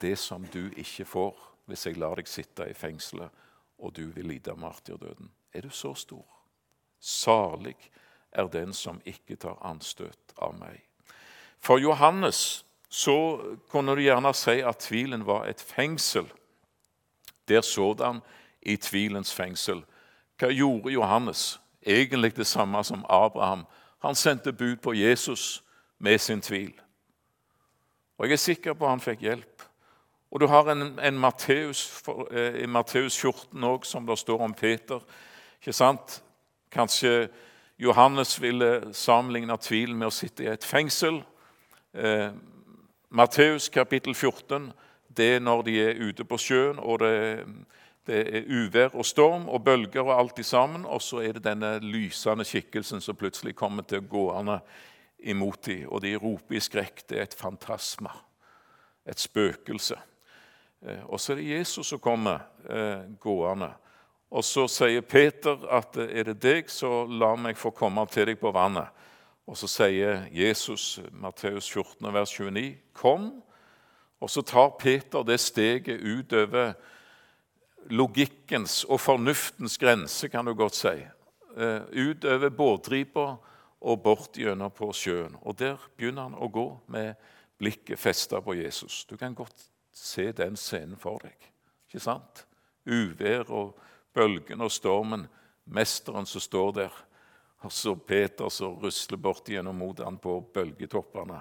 det 0.00 0.18
som 0.18 0.44
du 0.52 0.70
ikke 0.76 1.04
får 1.04 1.40
hvis 1.66 1.86
jeg 1.86 1.96
lar 1.96 2.18
deg 2.18 2.28
sitte 2.28 2.66
i 2.68 2.76
fengselet 2.76 3.30
og 3.78 3.96
du 3.96 4.06
vil 4.14 4.26
lide 4.28 4.56
martyrdøden. 4.56 5.30
Er 5.52 5.60
du 5.60 5.70
så 5.70 5.94
stor? 5.94 6.24
Salig 7.00 7.76
er 8.32 8.46
den 8.46 8.72
som 8.72 9.00
ikke 9.04 9.36
tar 9.36 9.58
anstøt 9.62 10.34
av 10.36 10.54
meg. 10.58 10.80
For 11.60 11.78
Johannes 11.78 12.64
så 12.88 13.40
kunne 13.70 13.94
du 13.96 14.02
gjerne 14.04 14.32
si 14.34 14.60
at 14.62 14.78
tvilen 14.78 15.26
var 15.26 15.46
et 15.46 15.60
fengsel. 15.60 16.26
Der 17.48 17.60
sådan 17.60 18.20
i 18.62 18.76
tvilens 18.76 19.34
fengsel. 19.34 19.84
Hva 20.38 20.48
gjorde 20.48 20.92
Johannes? 20.92 21.60
Egentlig 21.82 22.36
det 22.36 22.46
samme 22.46 22.84
som 22.84 23.04
Abraham. 23.08 23.66
Han 23.98 24.14
sendte 24.14 24.52
bud 24.52 24.76
på 24.76 24.92
Jesus 24.92 25.64
med 25.98 26.18
sin 26.18 26.40
tvil. 26.40 26.72
Og 28.18 28.26
jeg 28.26 28.32
er 28.32 28.36
sikker 28.36 28.74
på 28.74 28.84
at 28.84 28.90
han 28.90 29.00
fikk 29.00 29.20
hjelp. 29.20 29.62
Og 30.34 30.40
du 30.40 30.46
har 30.50 30.66
en, 30.66 30.98
en 30.98 31.18
Matteus, 31.18 32.02
eh, 32.30 32.64
i 32.64 32.66
Matteus 32.66 33.14
14 33.20 33.64
òg, 33.64 33.84
som 33.86 34.06
det 34.06 34.16
står 34.18 34.40
om 34.42 34.54
Peter. 34.54 35.02
Ikke 35.60 35.72
sant? 35.72 36.22
Kanskje 36.74 37.28
Johannes 37.78 38.40
ville 38.42 38.88
sammenligne 38.92 39.54
tvil 39.62 39.92
med 39.94 40.08
å 40.08 40.14
sitte 40.14 40.42
i 40.42 40.48
et 40.50 40.64
fengsel. 40.66 41.20
Eh, 41.94 42.32
Matteus 43.14 43.68
kapittel 43.70 44.14
14, 44.14 44.72
det 45.06 45.28
er 45.36 45.44
når 45.46 45.62
de 45.68 45.74
er 45.84 46.00
ute 46.02 46.26
på 46.26 46.38
sjøen, 46.42 46.80
og 46.82 46.98
det, 47.04 47.44
det 48.10 48.22
er 48.34 48.48
uvær 48.50 48.96
og 48.98 49.06
storm 49.06 49.46
og 49.46 49.62
bølger 49.68 50.02
og 50.02 50.16
alt 50.16 50.42
sammen. 50.42 50.82
Og 50.82 51.02
så 51.02 51.22
er 51.22 51.38
det 51.38 51.44
denne 51.44 51.76
lysende 51.78 52.42
skikkelsen 52.44 53.00
som 53.00 53.14
plutselig 53.14 53.54
kommer 53.54 53.86
til 53.86 54.02
gående 54.02 54.58
imot 55.22 55.62
dem. 55.70 55.86
Og 55.94 56.02
de 56.02 56.16
roper 56.18 56.58
i 56.58 56.64
skrekk. 56.66 57.04
Det 57.06 57.20
er 57.20 57.28
et 57.28 57.38
fantasma, 57.38 58.10
et 59.06 59.22
spøkelse. 59.22 60.00
Eh, 60.84 61.04
og 61.04 61.20
så 61.20 61.32
er 61.32 61.40
det 61.40 61.48
Jesus 61.48 61.88
som 61.88 62.00
kommer 62.02 62.44
eh, 62.68 63.06
gående. 63.20 63.70
Og 64.34 64.44
så 64.44 64.66
sier 64.68 65.04
Peter 65.06 65.64
at 65.72 65.96
eh, 66.00 66.12
er 66.20 66.28
det 66.30 66.40
deg, 66.42 66.70
så 66.70 67.04
la 67.08 67.34
meg 67.40 67.58
få 67.60 67.72
komme 67.76 68.04
til 68.12 68.28
deg 68.30 68.40
på 68.40 68.52
vannet. 68.54 68.92
Og 69.44 69.58
så 69.60 69.68
sier 69.68 70.24
Jesus, 70.32 71.00
Matteus 71.12 71.68
14, 71.70 72.12
vers 72.12 72.32
29, 72.32 72.76
'Kom.' 72.92 73.42
Og 74.20 74.30
så 74.30 74.40
tar 74.40 74.70
Peter 74.78 75.22
det 75.22 75.40
steget 75.40 76.00
utover 76.00 76.72
logikkens 77.90 78.84
og 78.88 79.00
fornuftens 79.00 79.76
grense, 79.78 80.28
kan 80.28 80.46
du 80.46 80.54
godt 80.54 80.74
si. 80.74 80.94
Utover 81.92 82.48
båtdripa 82.48 83.26
og 83.80 84.02
bort 84.02 84.38
gjennom 84.40 84.70
på 84.70 84.88
sjøen. 84.96 85.36
Og 85.42 85.58
der 85.58 85.76
begynner 85.98 86.30
han 86.30 86.38
å 86.40 86.48
gå 86.48 86.64
med 86.88 87.20
blikket 87.60 88.00
festa 88.00 88.40
på 88.40 88.54
Jesus. 88.56 89.04
Du 89.04 89.18
kan 89.20 89.34
godt 89.34 89.73
se 89.94 90.30
den 90.36 90.58
scenen 90.58 90.98
for 91.00 91.22
deg. 91.22 91.48
Ikke 91.88 92.02
sant? 92.02 92.44
Uvær 92.84 93.50
og 93.54 93.74
bølgen 94.14 94.64
og 94.64 94.72
stormen. 94.74 95.28
Mesteren 95.64 96.26
som 96.28 96.42
står 96.42 96.72
der. 96.76 97.02
Og 97.64 97.72
så 97.72 97.94
Peter 97.96 98.50
som 98.52 98.76
rusler 98.82 99.20
bort 99.20 99.48
gjennom 99.48 99.78
mot 99.80 100.02
han 100.04 100.18
på 100.20 100.40
bølgetoppene 100.54 101.40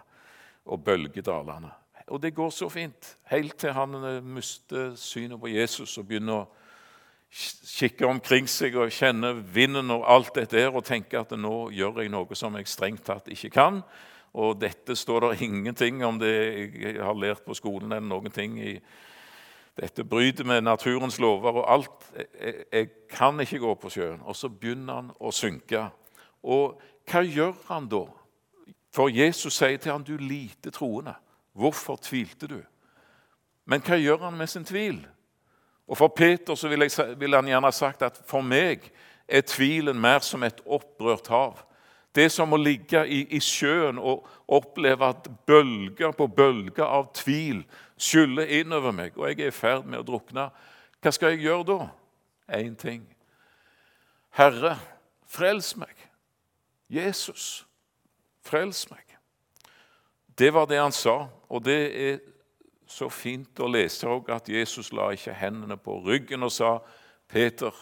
og 0.72 0.84
bølgedalene. 0.86 1.72
Og 2.08 2.22
det 2.22 2.34
går 2.36 2.50
så 2.52 2.68
fint, 2.72 3.18
helt 3.32 3.56
til 3.60 3.72
han 3.76 3.96
eh, 4.04 4.24
mister 4.24 4.92
synet 5.00 5.40
på 5.40 5.52
Jesus 5.52 5.98
og 5.98 6.08
begynner 6.08 6.44
å 6.44 6.48
kikke 7.34 8.06
omkring 8.06 8.48
seg 8.52 8.76
og 8.78 8.92
kjenne 8.94 9.32
vinden 9.56 9.90
og 9.96 10.04
alt 10.12 10.36
dette 10.36 10.60
her 10.60 10.76
og 10.76 10.86
tenke 10.86 11.18
at 11.18 11.32
nå 11.40 11.72
gjør 11.74 12.04
jeg 12.04 12.12
noe 12.14 12.38
som 12.38 12.56
jeg 12.60 12.70
strengt 12.70 13.06
tatt 13.08 13.32
ikke 13.34 13.50
kan. 13.56 13.80
Og 14.34 14.58
dette 14.62 14.96
står 14.98 15.20
det 15.28 15.42
ingenting 15.46 16.02
om 16.06 16.20
det 16.20 16.34
jeg 16.74 17.02
har 17.02 17.14
lært 17.14 17.44
på 17.46 17.54
skolen. 17.54 17.92
eller 17.92 18.08
noen 18.08 18.32
ting 18.32 18.60
i 18.60 18.80
Dette 19.74 20.04
bryter 20.06 20.46
med 20.46 20.62
naturens 20.62 21.20
lover 21.20 21.52
og 21.52 21.72
alt. 21.74 22.12
Jeg, 22.40 22.56
jeg 22.72 22.90
kan 23.10 23.40
ikke 23.40 23.60
gå 23.60 23.74
på 23.76 23.90
sjøen. 23.90 24.20
Og 24.22 24.36
så 24.36 24.50
begynner 24.50 24.94
han 24.94 25.12
å 25.20 25.32
synke. 25.34 25.88
Og 26.44 26.82
hva 27.10 27.24
gjør 27.26 27.56
han 27.72 27.88
da? 27.90 28.04
For 28.94 29.10
Jesus 29.10 29.54
sier 29.58 29.78
til 29.78 29.92
ham, 29.92 30.04
'Du 30.04 30.18
lite 30.18 30.72
troende, 30.72 31.16
hvorfor 31.54 31.96
tvilte 31.96 32.48
du?' 32.48 32.64
Men 33.66 33.82
hva 33.82 33.98
gjør 33.98 34.18
han 34.18 34.38
med 34.38 34.48
sin 34.48 34.66
tvil? 34.66 35.08
Og 35.88 35.98
For 35.98 36.08
Peter 36.08 36.56
så 36.56 36.68
vil, 36.68 36.80
jeg, 36.80 37.20
vil 37.20 37.36
han 37.36 37.48
gjerne 37.48 37.68
ha 37.68 37.72
sagt 37.72 38.02
at 38.02 38.22
for 38.26 38.42
meg 38.42 38.92
er 39.28 39.42
tvilen 39.42 40.00
mer 40.00 40.20
som 40.20 40.44
et 40.44 40.62
opprørt 40.66 41.28
hav. 41.28 41.64
Det 42.14 42.28
er 42.28 42.30
som 42.30 42.54
å 42.54 42.60
ligge 42.62 43.02
i, 43.10 43.24
i, 43.34 43.40
sjøen 43.42 43.98
og 43.98 44.28
oppleve 44.54 45.08
at 45.16 45.28
bølger 45.50 46.14
på 46.14 46.28
bølger 46.30 46.86
av 46.86 47.10
tvil 47.18 47.64
skyller 47.98 48.52
innover 48.60 48.94
meg, 48.94 49.18
og 49.18 49.32
jeg 49.32 49.40
er 49.42 49.50
i 49.50 49.56
ferd 49.56 49.88
med 49.90 50.04
å 50.04 50.06
drukne. 50.06 50.50
Hva 51.02 51.14
skal 51.14 51.34
jeg 51.34 51.48
gjøre 51.48 51.66
da? 51.72 51.80
Én 52.60 52.76
ting. 52.78 53.08
Herre, 54.38 54.76
frels 55.26 55.74
meg. 55.80 55.94
Jesus, 56.94 57.64
frels 58.46 58.86
meg. 58.92 59.18
Det 60.38 60.54
var 60.54 60.70
det 60.70 60.82
han 60.82 60.94
sa, 60.94 61.28
og 61.50 61.66
det 61.66 61.82
er 61.98 62.22
så 62.90 63.10
fint 63.10 63.58
å 63.58 63.70
lese 63.70 64.06
òg 64.10 64.30
at 64.34 64.50
Jesus 64.54 64.92
la 64.94 65.10
ikke 65.14 65.34
hendene 65.38 65.80
på 65.82 65.98
ryggen 66.06 66.46
og 66.46 66.54
sa, 66.54 66.80
'Peter, 67.28 67.74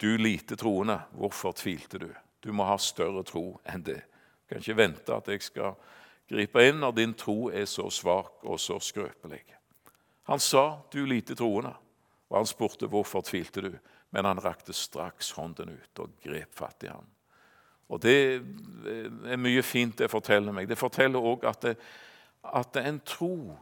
du 0.00 0.16
lite 0.16 0.56
troende, 0.56 0.98
hvorfor 1.14 1.52
tvilte 1.52 1.98
du?' 1.98 2.25
Du 2.46 2.52
må 2.54 2.64
ha 2.68 2.76
større 2.78 3.24
tro 3.26 3.56
enn 3.66 3.82
det. 3.82 3.98
Du 4.46 4.52
kan 4.52 4.62
ikke 4.62 4.78
vente 4.78 5.14
at 5.14 5.26
jeg 5.32 5.42
skal 5.42 5.74
gripe 6.30 6.62
inn 6.62 6.78
når 6.78 6.94
din 6.94 7.14
tro 7.18 7.48
er 7.50 7.66
så 7.66 7.88
svak 7.90 8.44
og 8.46 8.60
så 8.62 8.78
skrøpelig. 8.78 9.42
Han 10.30 10.40
sa, 10.40 10.78
'Du 10.90 11.04
lite 11.04 11.34
troende', 11.34 11.74
og 12.30 12.36
han 12.36 12.46
spurte, 12.46 12.86
'Hvorfor 12.86 13.20
tvilte 13.20 13.60
du?' 13.60 13.78
Men 14.10 14.24
han 14.24 14.44
rakte 14.44 14.72
straks 14.72 15.30
hånden 15.30 15.70
ut 15.70 15.98
og 15.98 16.10
grep 16.22 16.54
fatt 16.54 16.82
i 16.82 16.86
ham. 16.86 17.06
Og 17.88 18.02
Det 18.02 18.34
er 19.26 19.36
mye 19.36 19.62
fint 19.62 19.98
det 19.98 20.10
forteller 20.10 20.52
meg. 20.52 20.68
Det 20.68 20.78
forteller 20.78 21.18
òg 21.18 21.44
at, 21.44 21.62
det, 21.62 21.76
at 22.54 22.74
det 22.74 22.86
en 22.86 23.00
tro 23.00 23.56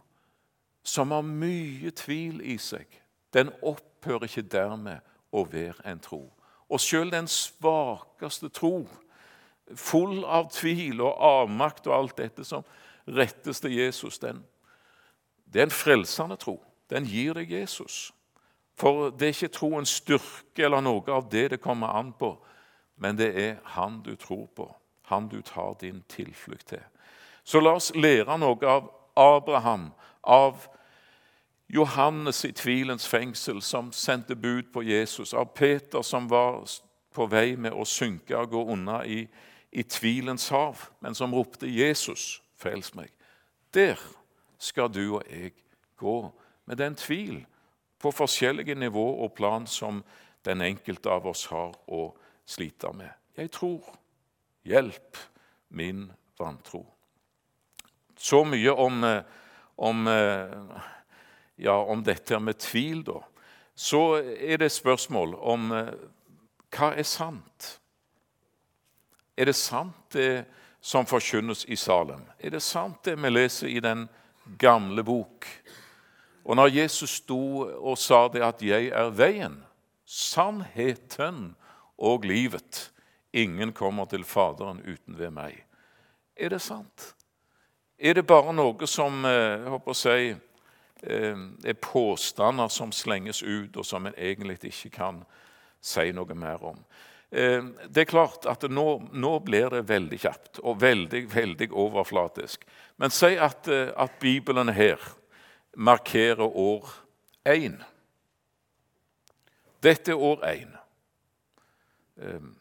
som 0.83 1.11
har 1.11 1.23
mye 1.23 1.91
tvil 1.91 2.41
i 2.41 2.59
seg, 2.59 2.87
den 3.33 3.51
opphører 3.63 4.25
ikke 4.25 4.43
dermed 4.43 5.01
å 5.33 5.45
være 5.45 5.91
en 5.91 5.99
tro. 5.99 6.33
Og 6.75 6.83
sjøl 6.83 7.13
den 7.13 7.29
svakeste 7.31 8.51
tro, 8.51 8.89
full 9.79 10.25
av 10.27 10.51
tvil 10.53 11.01
og 11.05 11.21
avmakt 11.23 11.87
og 11.87 11.95
alt 11.97 12.17
dette 12.19 12.45
som 12.45 12.67
rettes 13.07 13.63
til 13.63 13.77
Jesus, 13.79 14.19
den, 14.19 14.45
Det 15.47 15.61
er 15.61 15.67
en 15.67 15.71
frelsende 15.71 16.37
tro. 16.37 16.65
Den 16.91 17.05
gir 17.07 17.35
deg 17.35 17.51
Jesus. 17.51 18.13
For 18.75 19.11
det 19.11 19.29
er 19.29 19.35
ikke 19.37 19.55
troens 19.55 19.93
styrke 20.01 20.65
eller 20.67 20.83
noe 20.83 21.13
av 21.15 21.29
det 21.31 21.51
det 21.51 21.61
kommer 21.63 21.95
an 21.95 22.13
på, 22.13 22.33
men 22.97 23.17
det 23.17 23.31
er 23.39 23.61
Han 23.65 24.01
du 24.03 24.17
tror 24.17 24.47
på, 24.47 24.75
Han 25.03 25.29
du 25.29 25.43
tar 25.43 25.77
din 25.81 26.03
tilflukt 26.09 26.67
til. 26.67 26.83
Så 27.45 27.61
la 27.61 27.75
oss 27.75 27.93
lære 27.95 28.39
noe 28.39 28.67
av 28.67 28.91
Abraham, 29.17 29.93
av 30.23 30.69
Johannes 31.75 32.45
i 32.45 32.53
tvilens 32.53 33.09
fengsel, 33.09 33.63
som 33.63 33.93
sendte 33.93 34.37
bud 34.37 34.73
på 34.73 34.83
Jesus, 34.83 35.35
av 35.35 35.45
Peter, 35.45 36.03
som 36.03 36.29
var 36.31 36.63
på 37.15 37.27
vei 37.27 37.57
med 37.57 37.75
å 37.75 37.87
synke 37.89 38.37
og 38.39 38.53
gå 38.53 38.61
unna 38.77 39.01
i, 39.07 39.25
i 39.73 39.83
tvilens 39.83 40.49
hav, 40.55 40.85
men 41.03 41.15
som 41.15 41.35
ropte 41.35 41.67
'Jesus, 41.67 42.43
frels 42.57 42.95
meg'. 42.95 43.11
Der 43.75 43.99
skal 44.59 44.89
du 44.89 45.17
og 45.17 45.23
jeg 45.31 45.53
gå 45.97 46.31
med 46.65 46.77
den 46.77 46.95
tvil 46.95 47.45
på 47.99 48.11
forskjellige 48.11 48.75
nivå 48.75 49.25
og 49.25 49.35
plan 49.35 49.67
som 49.67 50.05
den 50.45 50.61
enkelte 50.61 51.11
av 51.11 51.27
oss 51.27 51.47
har 51.47 51.75
å 51.89 52.15
slite 52.47 52.93
med. 52.93 53.11
Jeg 53.37 53.51
tror. 53.51 53.83
Hjelp 54.65 55.17
min 55.69 56.13
vantro. 56.39 56.87
Så 58.17 58.45
mye 58.45 58.73
om, 58.73 59.05
eh, 59.05 59.23
om, 59.77 60.09
eh, 60.09 60.51
ja, 61.57 61.77
om 61.77 62.03
dette 62.05 62.39
med 62.41 62.59
tvil, 62.59 63.05
da. 63.07 63.21
Så 63.75 64.23
er 64.23 64.59
det 64.63 64.73
spørsmål 64.73 65.35
om 65.35 65.73
eh, 65.75 65.95
hva 66.75 66.93
er 66.95 67.07
sant? 67.07 67.71
Er 69.37 69.51
det 69.51 69.57
sant, 69.59 69.97
det 70.15 70.45
som 70.85 71.07
forkynnes 71.07 71.65
i 71.67 71.77
Salem? 71.77 72.23
Er 72.39 72.55
det 72.55 72.63
sant, 72.63 73.03
det 73.05 73.17
vi 73.19 73.31
leser 73.31 73.71
i 73.71 73.81
den 73.83 74.07
gamle 74.59 75.03
bok? 75.03 75.47
Og 76.45 76.57
når 76.57 76.75
Jesus 76.77 77.19
sto 77.23 77.65
og 77.65 77.99
sa 77.99 78.29
det 78.29 78.43
at 78.43 78.63
'jeg 78.63 78.93
er 78.93 79.11
veien, 79.11 79.65
sannheten 80.05 81.57
og 81.99 82.25
livet', 82.25 82.91
ingen 83.33 83.73
kommer 83.73 84.05
til 84.05 84.25
Faderen 84.25 84.81
uten 84.81 85.19
ved 85.19 85.31
meg. 85.31 85.65
Er 86.37 86.49
det 86.49 86.63
sant? 86.63 87.15
Er 87.99 88.15
det 88.15 88.27
bare 88.27 88.53
noe 88.53 88.87
som 88.87 89.25
eh, 89.25 89.63
jeg 89.63 89.71
håper 89.71 89.91
å 89.91 89.95
si, 89.95 90.31
eh, 90.31 90.37
er 91.05 91.81
påstander 91.83 92.69
som 92.69 92.93
slenges 92.93 93.43
ut, 93.43 93.77
og 93.77 93.85
som 93.85 94.07
en 94.07 94.17
egentlig 94.17 94.59
ikke 94.71 94.91
kan 94.97 95.25
si 95.85 96.13
noe 96.17 96.35
mer 96.35 96.65
om? 96.65 96.79
Eh, 97.31 97.65
det 97.89 98.05
er 98.05 98.11
klart 98.11 98.47
at 98.51 98.65
nå, 98.71 98.87
nå 99.13 99.33
blir 99.45 99.69
det 99.75 99.89
veldig 99.89 100.21
kjapt 100.23 100.63
og 100.63 100.81
veldig, 100.81 101.27
veldig 101.35 101.71
overflatisk. 101.73 102.65
Men 102.97 103.13
si 103.13 103.35
at, 103.37 103.69
at 103.69 104.21
Bibelen 104.21 104.73
her 104.73 105.03
markerer 105.77 106.57
år 106.57 106.89
én. 107.49 107.83
Dette 109.83 110.13
er 110.13 110.17
år 110.17 110.45
én. 110.47 110.77
Ehm, 112.17 112.55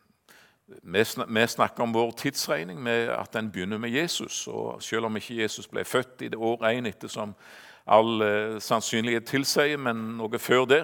vi 1.33 1.47
snakker 1.47 1.83
om 1.83 1.93
vår 1.93 2.11
tidsregning 2.11 2.83
med 2.83 3.09
at 3.09 3.33
den 3.33 3.51
begynner 3.51 3.77
med 3.77 3.89
Jesus. 3.89 4.47
og 4.47 4.83
Selv 4.83 5.05
om 5.05 5.15
ikke 5.15 5.41
Jesus 5.41 5.67
ble 5.67 5.85
født 5.85 6.21
i 6.21 6.27
det 6.27 6.37
år 6.39 6.65
én 6.71 6.87
etter 6.87 7.07
som 7.07 7.35
all 7.85 8.21
eh, 8.21 8.59
sannsynlighet 8.63 9.27
tilsier, 9.27 9.77
men 9.77 10.17
noe 10.17 10.39
før 10.39 10.67
det, 10.69 10.83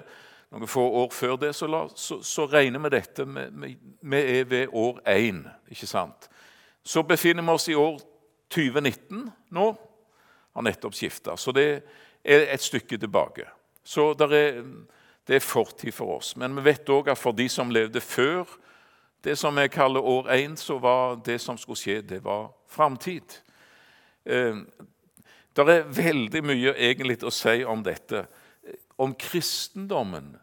noen 0.52 0.70
få 0.70 0.84
år 1.04 1.12
før 1.14 1.38
det, 1.40 1.54
så, 1.56 1.68
la, 1.70 1.84
så, 1.96 2.20
så 2.26 2.48
regner 2.50 2.82
vi 2.82 2.92
dette 2.96 3.26
Vi 3.26 4.20
er 4.20 4.48
ved 4.50 4.74
år 4.74 5.02
én, 5.08 5.44
ikke 5.70 5.88
sant? 5.88 6.30
Så 6.84 7.04
befinner 7.06 7.46
vi 7.46 7.54
oss 7.54 7.70
i 7.70 7.78
år 7.78 8.00
2019 8.50 9.28
nå. 9.54 9.68
Har 10.56 10.66
nettopp 10.66 10.96
skifta. 10.98 11.36
Så 11.38 11.54
det 11.54 11.68
er 12.24 12.48
et 12.50 12.64
stykke 12.64 12.98
tilbake. 12.98 13.46
Så 13.86 14.10
er, 14.26 14.64
det 15.28 15.36
er 15.38 15.46
fortid 15.46 15.94
for 15.94 16.18
oss. 16.18 16.34
Men 16.36 16.56
vi 16.58 16.66
vet 16.66 16.90
òg 16.90 17.12
at 17.14 17.22
for 17.22 17.38
de 17.38 17.46
som 17.50 17.70
levde 17.70 18.02
før 18.02 18.50
det 19.24 19.36
som 19.38 19.56
vi 19.56 19.68
kaller 19.68 20.02
år 20.02 20.32
én, 20.34 20.56
så 20.56 20.80
var 20.80 21.20
det 21.26 21.42
som 21.42 21.58
skulle 21.58 21.78
skje, 21.78 22.02
det 22.02 22.24
var 22.24 22.50
framtid. 22.68 23.38
Eh, 25.60 25.66
det 25.66 25.76
er 25.76 25.92
veldig 25.92 26.42
mye 26.46 26.74
egentlig 26.78 27.20
å 27.24 27.34
si 27.34 27.62
om 27.68 27.84
dette. 27.84 28.26
Om 29.00 29.16
kristendommen. 29.20 30.34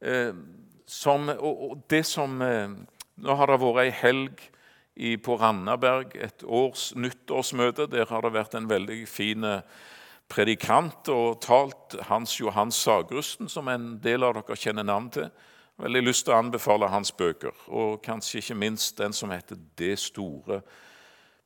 Eh, 0.00 0.32
som, 0.88 1.28
og 1.28 1.82
det 1.90 2.04
som 2.06 2.40
eh, 2.42 2.70
Nå 3.18 3.34
har 3.34 3.50
det 3.50 3.58
vært 3.58 3.80
ei 3.82 3.90
helg 3.98 4.42
i, 4.94 5.16
på 5.18 5.34
Randaberg, 5.40 6.12
et 6.22 6.44
års 6.46 6.92
nyttårsmøte. 6.94 7.88
Der 7.90 8.06
har 8.06 8.22
det 8.22 8.30
vært 8.36 8.54
en 8.54 8.68
veldig 8.70 9.00
fin 9.10 9.42
predikant 10.30 11.10
og 11.10 11.40
talt 11.42 11.96
Hans 12.06 12.36
Johan 12.38 12.70
Sagrusten, 12.70 13.50
som 13.50 13.66
en 13.72 13.96
del 14.04 14.22
av 14.22 14.36
dere 14.36 14.54
kjenner 14.54 14.86
navn 14.86 15.10
til. 15.16 15.26
Veldig 15.82 16.04
lyst 16.06 16.28
til 16.28 16.36
å 16.36 16.38
anbefale 16.44 16.92
hans 16.94 17.10
bøker, 17.10 17.58
og 17.66 17.98
kanskje 18.06 18.38
ikke 18.38 18.60
minst 18.62 19.02
den 19.02 19.12
som 19.12 19.34
heter 19.34 19.58
'Det 19.76 19.98
store 19.98 20.62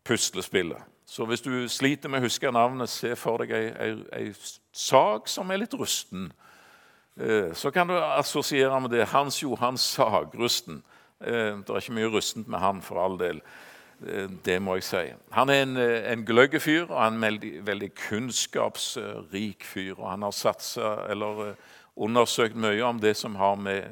puslespillet'. 0.05 0.92
Så 1.13 1.25
hvis 1.29 1.43
du 1.45 1.69
sliter 1.69 2.09
med 2.09 2.23
å 2.23 2.25
huske 2.25 2.49
navnet, 2.49 2.89
se 2.89 3.11
for 3.21 3.43
deg 3.43 3.51
ei, 3.53 3.67
ei, 3.85 3.91
ei 4.17 4.31
sag 4.73 5.27
som 5.29 5.51
er 5.53 5.61
litt 5.61 5.75
rusten. 5.77 6.31
Eh, 7.21 7.51
så 7.53 7.69
kan 7.71 7.91
du 7.91 7.99
assosiere 8.01 8.79
med 8.81 8.95
det. 8.95 9.11
Hans 9.11 9.43
Johan 9.43 9.77
Sagrusten. 9.77 10.81
Eh, 11.21 11.59
det 11.61 11.69
er 11.69 11.85
ikke 11.85 11.99
mye 11.99 12.09
rustent 12.15 12.49
med 12.49 12.65
han, 12.65 12.81
for 12.81 13.03
all 13.05 13.19
del. 13.21 13.43
Eh, 14.01 14.25
det 14.47 14.57
må 14.65 14.79
jeg 14.81 14.89
si. 14.89 15.05
Han 15.37 15.53
er 15.53 15.67
en, 15.67 15.77
eh, 15.77 16.13
en 16.15 16.25
gløgg 16.25 16.57
fyr 16.65 16.89
og 16.89 17.05
en 17.05 17.21
veldig, 17.21 17.95
kunnskapsrik 18.09 19.69
fyr. 19.69 19.95
og 19.99 20.11
Han 20.11 20.23
har 20.23 20.31
satsa, 20.31 21.11
eller 21.13 21.57
undersøkt 21.97 22.57
mye 22.57 22.83
om 22.89 23.01
det 23.01 23.17
som 23.17 23.35
har 23.35 23.55
med 23.55 23.85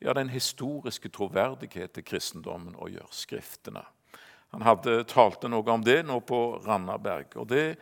ja, 0.00 0.12
den 0.12 0.28
historiske 0.28 1.08
troverdighet 1.08 1.92
til 1.98 2.04
kristendommen 2.04 2.78
å 2.78 2.86
gjøre. 2.86 3.10
Skriftene. 3.10 3.82
Han 4.50 4.66
hadde 4.66 5.04
talte 5.10 5.48
noe 5.48 5.66
om 5.70 5.84
det 5.84 6.02
nå 6.06 6.20
på 6.26 6.60
Randaberg. 6.64 7.36
og 7.36 7.48
Det 7.48 7.76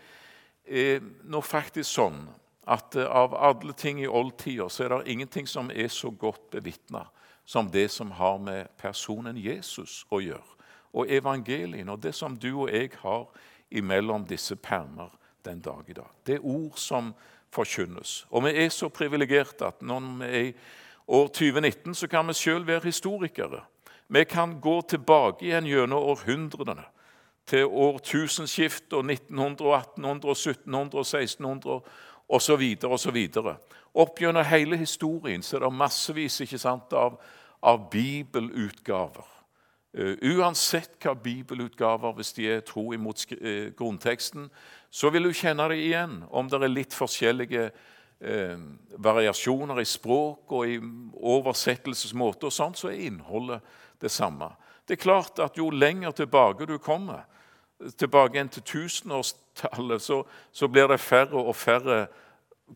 er 0.68 1.00
nå 1.24 1.40
faktisk 1.40 1.90
sånn 1.90 2.26
at 2.68 2.96
av 2.96 3.34
alle 3.34 3.72
ting 3.72 4.02
i 4.02 4.08
oldtida 4.08 4.68
så 4.68 4.84
er 4.84 4.92
det 4.92 5.14
ingenting 5.14 5.46
som 5.48 5.70
er 5.70 5.88
så 5.88 6.10
godt 6.10 6.50
bevitna 6.52 7.06
som 7.48 7.70
det 7.72 7.88
som 7.88 8.10
har 8.12 8.36
med 8.38 8.68
personen 8.76 9.36
Jesus 9.40 10.02
å 10.12 10.20
gjøre 10.20 10.58
og 10.92 11.10
evangelien 11.10 11.88
og 11.88 12.00
det 12.02 12.14
som 12.16 12.36
du 12.36 12.50
og 12.54 12.70
jeg 12.72 12.92
har 13.02 13.26
imellom 13.70 14.24
disse 14.28 14.56
permer 14.56 15.12
den 15.44 15.60
dag 15.60 15.84
i 15.88 15.96
dag. 15.96 16.10
Det 16.26 16.38
er 16.38 16.46
ord 16.46 16.76
som 16.80 17.12
forkynnes. 17.52 18.26
Og 18.30 18.44
vi 18.44 18.54
er 18.64 18.68
så 18.72 18.88
privilegerte 18.92 19.68
at 19.68 19.82
når 19.82 20.08
vi 20.18 20.28
er 20.28 20.46
i 20.48 20.54
år 21.08 21.28
2019, 21.32 21.94
så 21.94 22.08
kan 22.08 22.28
vi 22.28 22.36
sjøl 22.36 22.66
være 22.66 22.88
historikere. 22.88 23.62
Vi 24.08 24.24
kan 24.24 24.60
gå 24.60 24.82
tilbake 24.82 25.44
igjen 25.44 25.66
gjennom 25.68 26.04
århundrene, 26.12 26.84
til 27.48 27.64
årtusenskiftet 27.64 28.92
og 28.92 29.04
1900, 29.08 29.72
1800, 29.76 30.32
1700, 30.32 31.00
1600 31.00 31.80
osv. 32.28 32.64
osv. 32.84 33.18
Opp 33.94 34.20
gjennom 34.20 34.44
hele 34.44 34.76
historien 34.80 35.42
så 35.42 35.56
er 35.56 35.64
det 35.64 35.72
massevis 35.76 36.40
sant, 36.60 36.92
av, 36.92 37.18
av 37.60 37.88
bibelutgaver. 37.92 39.34
Uh, 39.98 40.14
uansett 40.36 40.98
hva 41.00 41.14
bibelutgaver, 41.16 42.12
hvis 42.16 42.34
de 42.36 42.48
er 42.52 42.64
tro 42.64 42.92
imot 42.92 43.24
uh, 43.32 43.70
grunnteksten, 43.76 44.50
så 44.90 45.08
vil 45.10 45.28
du 45.28 45.32
kjenne 45.32 45.68
det 45.72 45.80
igjen 45.80 46.20
om 46.28 46.48
det 46.48 46.60
er 46.60 46.68
litt 46.70 46.96
forskjellige 46.96 47.70
uh, 47.72 48.60
variasjoner 49.00 49.80
i 49.80 49.88
språk 49.88 50.52
og 50.52 50.68
i 50.68 50.76
oversettelsesmåte, 51.16 52.48
og 52.48 52.52
sånt, 52.52 52.80
så 52.80 52.92
er 52.92 53.08
innholdet 53.08 53.64
det 54.00 54.10
samme. 54.10 54.50
Det 54.88 54.96
er 54.96 55.02
klart 55.02 55.38
at 55.38 55.58
Jo 55.58 55.70
lenger 55.70 56.10
tilbake 56.10 56.66
du 56.66 56.78
kommer, 56.78 57.26
tilbake 57.98 58.40
enn 58.40 58.48
til 58.48 58.62
tusenårstallet, 58.62 60.02
så, 60.02 60.22
så 60.52 60.68
blir 60.68 60.88
det 60.88 61.00
færre 61.00 61.38
og 61.38 61.56
færre 61.56 62.06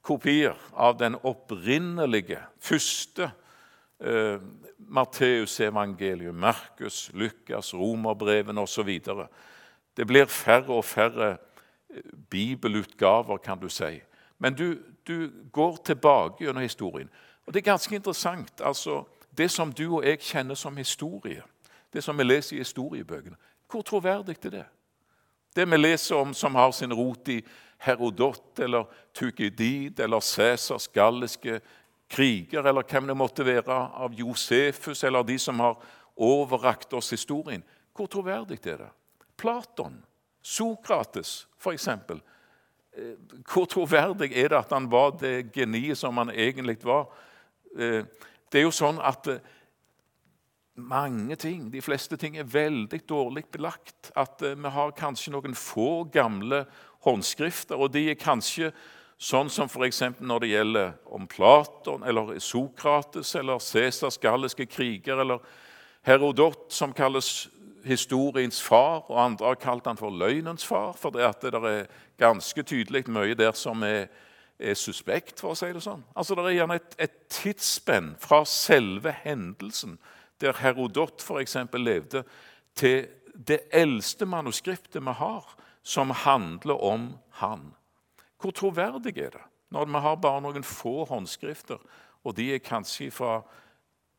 kopier 0.03 0.57
av 0.73 0.97
den 0.99 1.17
opprinnelige, 1.23 2.39
første 2.61 3.31
eh, 4.01 4.39
Matteusevangeliet, 4.93 6.35
Markus, 6.35 7.11
Lukas, 7.15 7.75
romerbrevene 7.75 8.61
osv. 8.61 8.91
Det 9.97 10.07
blir 10.07 10.31
færre 10.31 10.73
og 10.73 10.85
færre 10.85 11.37
eh, 11.91 12.03
bibelutgaver, 12.31 13.37
kan 13.37 13.61
du 13.61 13.69
si. 13.69 14.01
Men 14.39 14.55
du, 14.55 14.79
du 15.07 15.31
går 15.53 15.77
tilbake 15.85 16.45
gjennom 16.45 16.63
historien. 16.63 17.11
Og 17.47 17.55
Det 17.55 17.61
er 17.61 17.73
ganske 17.73 17.95
interessant. 17.95 18.61
altså 18.61 19.05
Det 19.39 19.51
som 19.51 19.73
du 19.73 19.87
og 19.97 20.05
jeg 20.05 20.21
kjenner 20.21 20.55
som 20.55 20.77
historie, 20.77 21.43
det 21.93 22.05
som 22.05 22.19
vi 22.19 22.25
leser 22.25 22.57
i 22.57 22.61
historiebøkene, 22.61 23.37
hvor 23.71 23.83
troverdig 23.83 24.37
er 24.45 24.51
det? 24.51 24.65
Det 25.57 25.65
vi 25.71 25.77
leser 25.77 26.17
om 26.17 26.35
som 26.35 26.55
har 26.55 26.71
sin 26.73 26.93
rot 26.93 27.29
i 27.29 27.41
Herodot 27.79 28.61
eller 28.61 28.85
Tukidid 29.15 30.01
eller 30.01 30.21
Cæsars 30.21 30.89
galliske 30.89 31.61
kriger, 32.09 32.63
eller 32.63 32.83
hvem 32.83 33.07
det 33.07 33.17
måtte 33.17 33.47
være, 33.47 33.75
av 33.95 34.13
Josefus 34.15 35.05
eller 35.05 35.23
de 35.23 35.39
som 35.39 35.61
har 35.61 35.81
overrakt 36.17 36.93
oss 36.93 37.11
historien. 37.11 37.65
Hvor 37.97 38.07
troverdig 38.07 38.61
er 38.67 38.77
det? 38.77 38.91
Platon, 39.37 40.03
Sokrates 40.43 41.47
f.eks. 41.59 41.89
eh, 41.89 43.15
hvor 43.53 43.65
troverdig 43.65 44.33
er 44.37 44.49
det 44.49 44.59
at 44.59 44.73
han 44.73 44.91
var 44.91 45.17
det 45.21 45.53
geniet 45.53 45.99
som 45.99 46.17
han 46.17 46.31
egentlig 46.31 46.79
var? 46.85 47.09
Eh, 48.53 48.55
det 48.55 48.61
er 48.61 48.67
jo 48.67 48.73
sånn 48.75 49.01
at 49.01 49.29
eh, 49.29 49.41
mange 50.77 51.37
ting, 51.37 51.71
de 51.73 51.81
fleste 51.81 52.17
ting, 52.17 52.37
er 52.37 52.45
veldig 52.45 53.01
dårlig 53.09 53.45
belagt. 53.53 54.13
At 54.17 54.43
vi 54.43 54.69
har 54.69 54.93
kanskje 54.93 55.33
noen 55.33 55.55
få 55.55 56.05
gamle 56.13 56.67
håndskrifter, 57.05 57.77
og 57.77 57.93
de 57.93 58.11
er 58.11 58.21
kanskje 58.21 58.73
sånn 59.23 59.51
som 59.51 59.69
f.eks. 59.69 60.03
når 60.19 60.41
det 60.41 60.51
gjelder 60.51 60.93
om 61.15 61.27
Platon 61.27 62.03
eller 62.03 62.39
Sokrates 62.43 63.35
eller 63.39 63.61
Cæsars 63.63 64.19
galliske 64.19 64.67
kriger 64.67 65.21
eller 65.23 65.39
Herodot, 66.03 66.73
som 66.73 66.93
kalles 66.93 67.49
historiens 67.87 68.59
far, 68.63 69.05
og 69.11 69.21
andre 69.23 69.53
har 69.53 69.61
kalt 69.63 69.87
han 69.87 69.99
for 69.99 70.11
løgnens 70.11 70.67
far. 70.67 70.97
For 70.99 71.15
det, 71.15 71.23
at 71.23 71.43
det 71.43 71.55
er 71.55 71.87
ganske 72.19 72.63
tydelig 72.63 73.05
mye 73.11 73.37
der 73.39 73.53
som 73.55 73.83
er, 73.87 74.09
er, 74.59 74.75
suspekt, 74.75 75.41
for 75.41 75.53
å 75.53 75.59
si 75.59 75.71
det 75.73 75.83
sånn. 75.85 76.05
Altså 76.15 76.37
Det 76.37 76.45
er 76.47 76.57
gjerne 76.61 76.79
et, 76.81 76.95
et 76.99 77.17
tidsspenn 77.33 78.15
fra 78.21 78.43
selve 78.49 79.15
hendelsen, 79.25 79.99
der 80.41 80.59
Herodot 80.59 81.23
f.eks. 81.23 81.57
levde, 81.79 82.25
til 82.75 83.07
det 83.33 83.61
eldste 83.73 84.27
manuskriptet 84.27 85.03
vi 85.03 85.15
har, 85.19 85.49
som 85.83 86.11
handler 86.11 86.83
om 86.85 87.09
han. 87.41 87.73
Hvor 88.41 88.51
troverdig 88.51 89.17
er 89.19 89.35
det 89.39 89.49
når 89.73 89.89
vi 89.89 90.01
har 90.05 90.17
bare 90.21 90.41
noen 90.45 90.65
få 90.67 91.07
håndskrifter, 91.09 91.79
og 92.25 92.37
de 92.37 92.51
er 92.55 92.61
kanskje 92.61 93.11
fra 93.11 93.41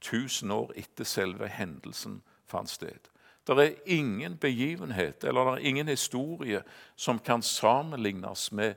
1000 0.01 0.51
år 0.51 0.71
etter 0.75 1.05
selve 1.05 1.47
hendelsen 1.47 2.23
fant 2.49 2.71
sted? 2.71 3.09
Det 3.47 3.59
er 3.59 3.75
ingen 3.85 4.37
begivenhet 4.37 5.23
eller 5.23 5.53
er 5.53 5.65
ingen 5.67 5.87
historie 5.87 6.63
som 6.95 7.19
kan 7.19 7.41
sammenlignes 7.41 8.51
med 8.51 8.75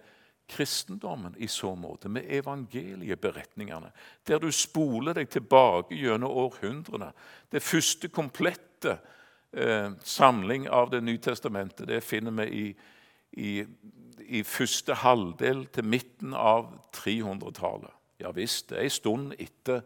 kristendommen 0.49 1.35
i 1.39 1.49
så 1.49 1.75
måte, 1.75 2.09
med 2.09 2.27
evangelieberetningene, 2.31 3.91
der 4.27 4.39
du 4.39 4.51
spoler 4.55 5.17
deg 5.17 5.31
tilbake 5.31 5.97
gjennom 5.99 6.31
århundrene. 6.31 7.11
Det 7.51 7.63
første 7.63 8.09
komplette 8.09 8.99
eh, 9.53 9.91
samling 10.03 10.69
av 10.69 10.91
Det 10.91 11.03
nye 11.03 11.19
testamentet 11.19 11.89
det 11.89 12.01
finner 12.05 12.31
vi 12.31 12.47
i, 12.47 12.67
i, 13.43 13.53
i 14.39 14.43
første 14.43 14.95
halvdel 14.95 15.67
til 15.75 15.85
midten 15.85 16.35
av 16.35 16.71
300-tallet. 16.95 17.93
Ja 18.23 18.31
visst, 18.33 18.71
det 18.71 18.79
er 18.79 18.89
en 18.89 18.91
stund 18.91 19.35
etter, 19.39 19.83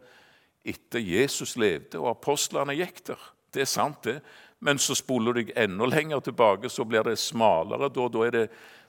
etter 0.63 0.99
Jesus 1.03 1.57
levde 1.59 1.99
og 1.99 2.13
apostlene 2.13 2.77
gikk 2.77 3.03
der. 3.11 3.29
Det 3.51 3.65
er 3.65 3.67
sant, 3.67 4.03
det. 4.03 4.21
Men 4.63 4.79
så 4.79 4.95
spoler 4.95 5.33
du 5.33 5.41
deg 5.41 5.55
enda 5.57 5.87
lenger 5.89 6.21
tilbake, 6.21 6.69
så 6.69 6.85
blir 6.85 7.03
det 7.03 7.17
smalere. 7.19 7.89
Da, 7.89 8.07
da, 8.13 8.25
er, 8.27 8.35
det, 8.35 8.43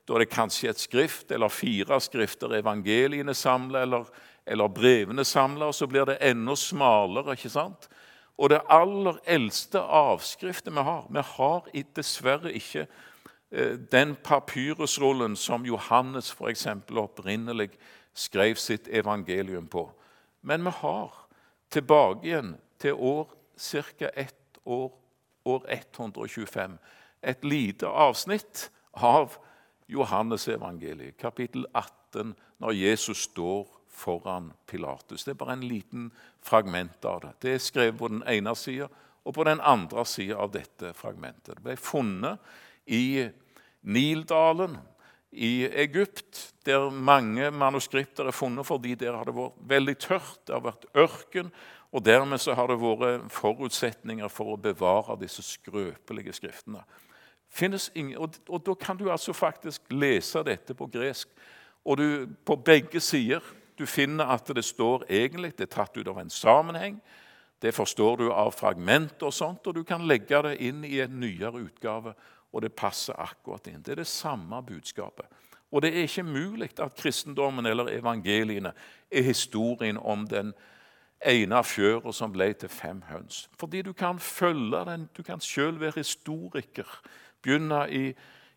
da 0.09 0.15
er, 0.15 0.25
det, 0.25 0.33
kanskje 0.35 0.71
et 0.71 0.81
skrift 0.83 1.33
eller 1.33 1.49
fire 1.53 2.01
skrifter 2.01 2.57
evangeliene 2.59 3.35
samler, 3.35 3.87
eller, 3.87 4.09
eller 4.47 4.69
brevene 4.69 5.25
samler. 5.25 5.67
og 5.67 5.75
Så 5.75 5.87
blir 5.87 6.05
det 6.05 6.19
enda 6.21 6.57
smalere. 6.57 7.33
ikke 7.33 7.51
sant? 7.51 7.89
Og 8.39 8.51
det 8.51 8.63
aller 8.69 9.21
eldste 9.27 9.79
avskriftet 9.81 10.73
vi 10.73 10.83
har 10.83 11.07
Vi 11.11 11.23
har 11.23 11.69
dessverre 11.97 12.53
ikke 12.53 12.87
eh, 13.51 13.79
den 13.93 14.17
papyrusrullen 14.25 15.37
som 15.37 15.67
Johannes 15.67 16.33
for 16.33 16.49
eksempel, 16.49 16.99
opprinnelig 16.99 17.71
skrev 18.15 18.55
sitt 18.55 18.89
evangelium 18.89 19.67
på. 19.67 19.93
Men 20.43 20.65
vi 20.65 20.71
har 20.71 21.29
tilbake 21.71 22.27
igjen 22.27 22.57
til 22.79 22.93
år 22.93 23.29
ca. 23.59 24.11
ett 24.17 24.59
år 24.65 24.93
år 25.45 25.65
125. 25.69 26.79
Et 27.23 27.45
lite 27.45 27.87
avsnitt 27.87 28.71
av 28.93 29.37
Johannesevangeliet, 29.93 31.19
kapittel 31.21 31.67
18, 31.73 32.35
når 32.63 32.77
Jesus 32.77 33.27
står 33.29 33.69
foran 33.93 34.53
Pilatus. 34.67 35.25
Det 35.25 35.35
er 35.35 35.41
bare 35.41 35.57
en 35.59 35.67
liten 35.69 36.11
fragment 36.43 37.05
av 37.05 37.21
det. 37.25 37.33
Det 37.45 37.55
er 37.55 37.63
skrevet 37.63 37.99
på 38.01 38.11
den 38.13 38.23
ene 38.29 38.55
sida 38.57 38.89
og 39.23 39.37
på 39.37 39.45
den 39.47 39.61
andre 39.61 40.05
sida 40.09 40.39
av 40.43 40.51
dette 40.55 40.95
fragmentet. 40.99 41.55
Det 41.57 41.65
ble 41.65 41.77
funnet 41.79 42.41
i 42.91 43.29
Nildalen 43.83 44.79
i 45.33 45.65
Egypt, 45.65 46.53
der 46.67 46.91
mange 46.91 47.51
manuskripter 47.51 48.29
er 48.29 48.37
funnet 48.37 48.69
fordi 48.69 48.95
der 49.01 49.17
har 49.17 49.29
det 49.29 49.37
vært 49.37 49.63
veldig 49.71 49.95
tørt. 50.03 50.43
Det 50.47 50.57
har 50.57 50.65
vært 50.67 50.89
ørken, 50.95 51.53
og 51.93 52.05
Dermed 52.05 52.41
så 52.41 52.55
har 52.57 52.69
det 52.69 52.81
vært 52.81 53.33
forutsetninger 53.33 54.29
for 54.33 54.55
å 54.55 54.61
bevare 54.61 55.19
disse 55.21 55.45
skrøpelige 55.45 56.33
skriftene. 56.37 56.85
Ingen, 57.95 58.19
og, 58.19 58.35
og, 58.49 58.67
Da 58.67 58.75
kan 58.75 58.97
du 58.97 59.11
altså 59.11 59.33
faktisk 59.33 59.83
lese 59.91 60.43
dette 60.45 60.75
på 60.75 60.87
gresk. 60.87 61.29
Og 61.85 61.99
du, 61.99 62.27
på 62.45 62.57
begge 62.57 63.01
sider 63.01 63.41
du 63.79 63.87
finner 63.87 64.25
at 64.31 64.47
det 64.55 64.65
står 64.65 65.05
egentlig 65.11 65.57
det 65.59 65.67
er 65.67 65.77
tatt 65.77 65.97
ut 65.97 66.09
av 66.09 66.19
en 66.19 66.31
sammenheng. 66.31 67.01
Det 67.63 67.75
forstår 67.75 68.17
du 68.17 68.33
av 68.33 68.53
fragmenter, 68.53 69.27
og 69.27 69.35
sånt, 69.35 69.67
og 69.67 69.75
du 69.75 69.83
kan 69.85 70.07
legge 70.07 70.43
det 70.43 70.57
inn 70.61 70.85
i 70.85 71.01
en 71.01 71.21
nyere 71.21 71.63
utgave. 71.63 72.15
Og 72.53 72.63
det 72.63 72.75
passer 72.77 73.17
akkurat 73.17 73.67
inn. 73.67 73.83
Det 73.83 73.95
er 73.95 74.03
det 74.03 74.11
samme 74.11 74.63
budskapet. 74.63 75.27
Og 75.73 75.83
det 75.83 75.95
er 75.95 76.05
ikke 76.05 76.23
mulig 76.23 76.69
at 76.79 76.97
kristendommen 76.99 77.67
eller 77.67 77.89
evangeliene 77.95 78.75
er 79.11 79.23
historien 79.23 79.97
om 79.97 80.27
den 80.29 80.53
ene 81.25 81.63
fjøra 81.65 82.13
som 82.13 82.33
ble 82.35 82.51
til 82.53 82.69
fem 82.69 83.01
høns. 83.09 83.47
Fordi 83.59 83.83
du 83.83 83.93
kan 83.93 84.19
følge 84.19 84.85
den, 84.85 85.09
du 85.17 85.23
kan 85.23 85.41
sjøl 85.41 85.81
være 85.81 86.03
historiker. 86.03 86.89
Begynne 87.43 87.81
i, 87.91 88.03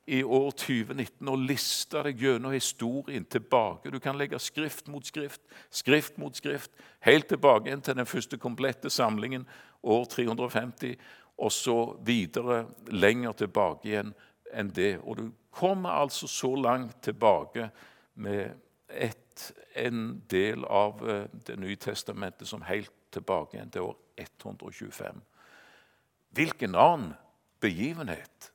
i, 0.08 0.24
år 0.24 0.52
2019 0.52 1.32
og 1.32 1.46
liste 1.50 2.04
deg 2.06 2.22
gjennom 2.22 2.54
historien 2.54 3.26
tilbake. 3.26 3.92
Du 3.92 4.00
kan 4.00 4.18
legge 4.18 4.40
skrift 4.40 4.88
mot 4.92 5.06
skrift, 5.06 5.42
skrift 5.70 6.20
mot 6.22 6.36
skrift, 6.38 6.72
helt 7.06 7.28
tilbake 7.32 7.70
igjen 7.70 7.82
til 7.82 7.98
den 7.98 8.10
første 8.10 8.38
komplette 8.38 8.90
samlingen, 8.90 9.48
år 9.84 10.06
350, 10.10 10.96
og 11.38 11.52
så 11.52 11.80
videre 12.06 12.66
lenger 12.88 13.36
tilbake 13.44 13.90
igjen 13.90 14.14
enn 14.54 14.72
det. 14.74 14.96
Og 15.04 15.18
du 15.18 15.26
kommer 15.52 15.98
altså 16.02 16.28
så 16.28 16.56
langt 16.56 17.02
tilbake 17.04 17.70
med 18.16 18.54
et 18.90 19.26
en 19.76 20.24
del 20.28 20.66
av 20.66 21.10
eh, 21.10 21.24
Det 21.32 21.56
nye 21.60 21.76
testamentet 21.76 22.48
som 22.48 22.64
helt 22.64 22.92
tilbake 23.12 23.58
igjen 23.58 23.72
til 23.72 23.90
år 23.90 23.98
125. 24.18 25.22
Hvilken 26.36 26.76
annen 26.76 27.14
begivenhet 27.60 28.52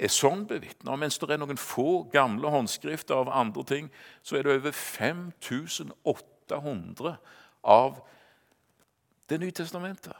er 0.00 0.08
sånn 0.12 0.46
bevitna? 0.48 0.96
Mens 0.96 1.18
det 1.20 1.30
er 1.30 1.38
noen 1.42 1.58
få 1.60 2.04
gamle 2.12 2.48
håndskrifter 2.52 3.14
av 3.20 3.32
andre 3.32 3.64
ting, 3.68 3.90
så 4.22 4.36
er 4.36 4.42
det 4.46 4.56
over 4.60 4.72
5800 4.72 7.16
av 7.62 8.00
Det 9.30 9.38
nye 9.38 9.54
testamentet. 9.54 10.16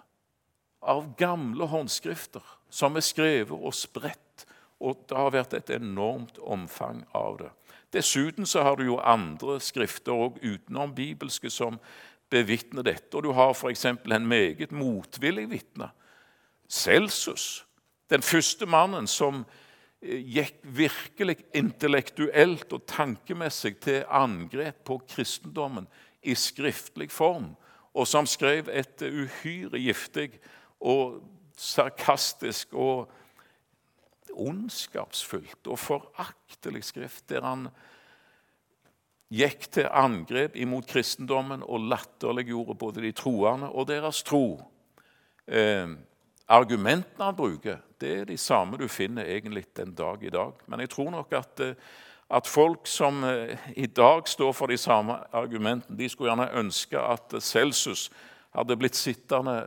Av 0.87 1.03
gamle 1.19 1.67
håndskrifter 1.67 2.45
som 2.71 2.95
er 2.95 3.03
skrevet 3.03 3.59
og 3.59 3.75
spredt. 3.75 4.47
Og 4.79 5.03
det 5.09 5.17
har 5.19 5.33
vært 5.35 5.55
et 5.59 5.71
enormt 5.75 6.39
omfang 6.39 7.03
av 7.13 7.39
det. 7.41 7.51
Dessuten 7.93 8.47
så 8.47 8.63
har 8.63 8.77
du 8.79 8.85
jo 8.87 9.01
andre 9.03 9.59
skrifter 9.61 10.15
òg 10.15 10.39
utenom 10.45 10.95
bibelske 10.95 11.51
som 11.51 11.81
bevitner 12.31 12.87
dette. 12.87 13.17
Og 13.17 13.23
du 13.27 13.33
har 13.35 13.51
f.eks. 13.51 13.85
en 13.85 14.29
meget 14.29 14.73
motvillig 14.73 15.51
vitne. 15.51 15.91
Celsus, 16.69 17.67
den 18.11 18.23
første 18.23 18.67
mannen 18.67 19.07
som 19.11 19.45
gikk 20.01 20.63
virkelig 20.65 21.37
intellektuelt 21.57 22.73
og 22.73 22.87
tankemessig 22.89 23.75
til 23.85 24.05
angrep 24.09 24.81
på 24.89 24.97
kristendommen 25.09 25.89
i 26.23 26.35
skriftlig 26.35 27.11
form, 27.13 27.53
og 27.93 28.09
som 28.09 28.29
skrev 28.29 28.71
et 28.73 29.03
uhyre 29.03 29.81
giftig 29.81 30.31
og 30.81 31.21
sarkastisk 31.61 32.73
og 32.73 33.11
ondskapsfullt 34.31 35.69
og 35.69 35.79
foraktelig 35.79 36.85
skrift, 36.89 37.27
der 37.29 37.45
han 37.45 37.69
gikk 39.31 39.69
til 39.75 39.89
angrep 39.93 40.57
imot 40.59 40.89
kristendommen 40.91 41.63
og 41.63 41.87
latterliggjorde 41.93 42.79
både 42.79 43.05
de 43.05 43.13
troende 43.15 43.69
og 43.71 43.91
deres 43.91 44.23
tro. 44.27 44.63
Eh, 45.47 45.93
argumentene 46.51 47.25
han 47.25 47.37
bruker, 47.37 47.79
det 48.01 48.13
er 48.19 48.25
de 48.29 48.37
samme 48.39 48.79
du 48.81 48.89
finner 48.89 49.29
egentlig 49.29 49.65
den 49.77 49.95
dag 49.95 50.23
i 50.25 50.33
dag. 50.33 50.53
Men 50.67 50.81
jeg 50.81 50.91
tror 50.91 51.11
nok 51.11 51.33
at, 51.33 51.61
eh, 51.61 51.75
at 52.31 52.47
folk 52.47 52.87
som 52.87 53.25
eh, 53.25 53.59
i 53.77 53.87
dag 53.87 54.29
står 54.29 54.53
for 54.53 54.67
de 54.67 54.77
samme 54.77 55.19
argumentene, 55.33 55.99
de 55.99 56.09
skulle 56.09 56.31
gjerne 56.31 56.51
ønske 56.59 56.99
at 56.99 57.35
Celsus 57.43 58.11
hadde 58.55 58.77
blitt 58.77 58.97
sittende 58.99 59.63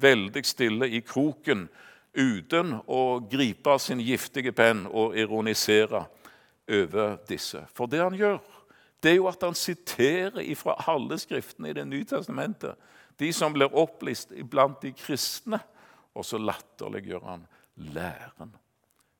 veldig 0.00 0.44
stille 0.44 0.88
i 0.92 1.00
kroken 1.00 1.68
uten 2.16 2.78
å 2.86 3.20
gripe 3.30 3.78
sin 3.78 4.00
giftige 4.00 4.52
penn 4.52 4.86
og 4.88 5.16
ironisere 5.16 6.04
over 6.68 7.16
disse. 7.28 7.62
For 7.74 7.86
det 7.86 8.02
han 8.02 8.16
gjør, 8.16 8.40
det 9.02 9.12
er 9.12 9.18
jo 9.20 9.28
at 9.30 9.44
han 9.44 9.54
siterer 9.54 10.54
fra 10.56 10.76
alle 10.88 11.18
skriftene 11.20 11.70
i 11.70 11.76
Det 11.76 11.86
nye 11.86 12.04
testamentet. 12.04 12.74
De 13.18 13.32
som 13.32 13.52
blir 13.52 13.72
opplist 13.72 14.32
blant 14.50 14.80
de 14.82 14.92
kristne. 14.92 15.60
Og 16.16 16.24
så 16.24 16.40
latterliggjør 16.40 17.26
han 17.28 17.44
læren. 17.92 18.54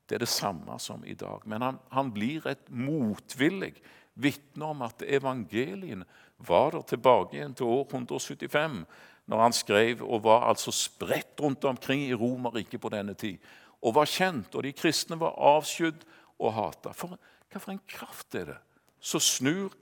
Det 0.07 0.15
er 0.15 0.23
det 0.23 0.31
samme 0.31 0.79
som 0.79 1.03
i 1.05 1.13
dag. 1.13 1.43
Men 1.45 1.61
han, 1.61 1.79
han 1.91 2.11
blir 2.15 2.45
et 2.49 2.69
motvillig 2.71 3.75
vitne 4.17 4.71
om 4.71 4.81
at 4.87 5.03
evangelien 5.05 6.05
var 6.37 6.71
der 6.73 6.85
tilbake 6.87 7.37
igjen 7.37 7.55
til 7.57 7.69
år 7.69 7.85
175, 7.91 8.85
når 9.27 9.41
han 9.43 9.55
skrev 9.55 10.03
og 10.05 10.23
var 10.23 10.47
altså 10.47 10.71
spredt 10.71 11.41
rundt 11.43 11.65
omkring 11.67 12.05
i 12.05 12.15
Romerriket 12.15 12.81
på 12.81 12.91
denne 12.93 13.13
tid. 13.13 13.37
Og 13.83 13.95
var 13.97 14.09
kjent, 14.09 14.55
og 14.55 14.63
de 14.63 14.73
kristne 14.73 15.19
var 15.19 15.35
avskydd 15.35 16.05
og 16.39 16.53
hata. 16.55 16.93
For, 16.95 17.17
hva 17.51 17.61
for 17.61 17.73
en 17.73 17.83
kraft 17.89 18.35
er 18.35 18.53
det 18.53 18.57
som 19.03 19.21
snur 19.21 19.75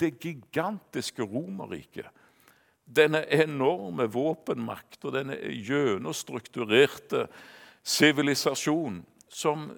det 0.00 0.14
gigantiske 0.22 1.26
Romerriket? 1.26 2.08
Denne 2.92 3.22
enorme 3.32 4.06
våpenmakt 4.12 5.04
og 5.06 5.14
denne 5.16 5.38
gjennomstrukturerte 5.38 7.26
sivilisasjon 7.82 9.00
som 9.32 9.70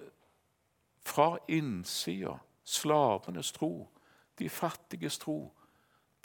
fra 1.05 1.35
innsida, 1.47 2.33
slavenes 2.65 3.53
tro, 3.55 3.87
de 4.35 4.49
fattiges 4.49 5.19
tro, 5.21 5.51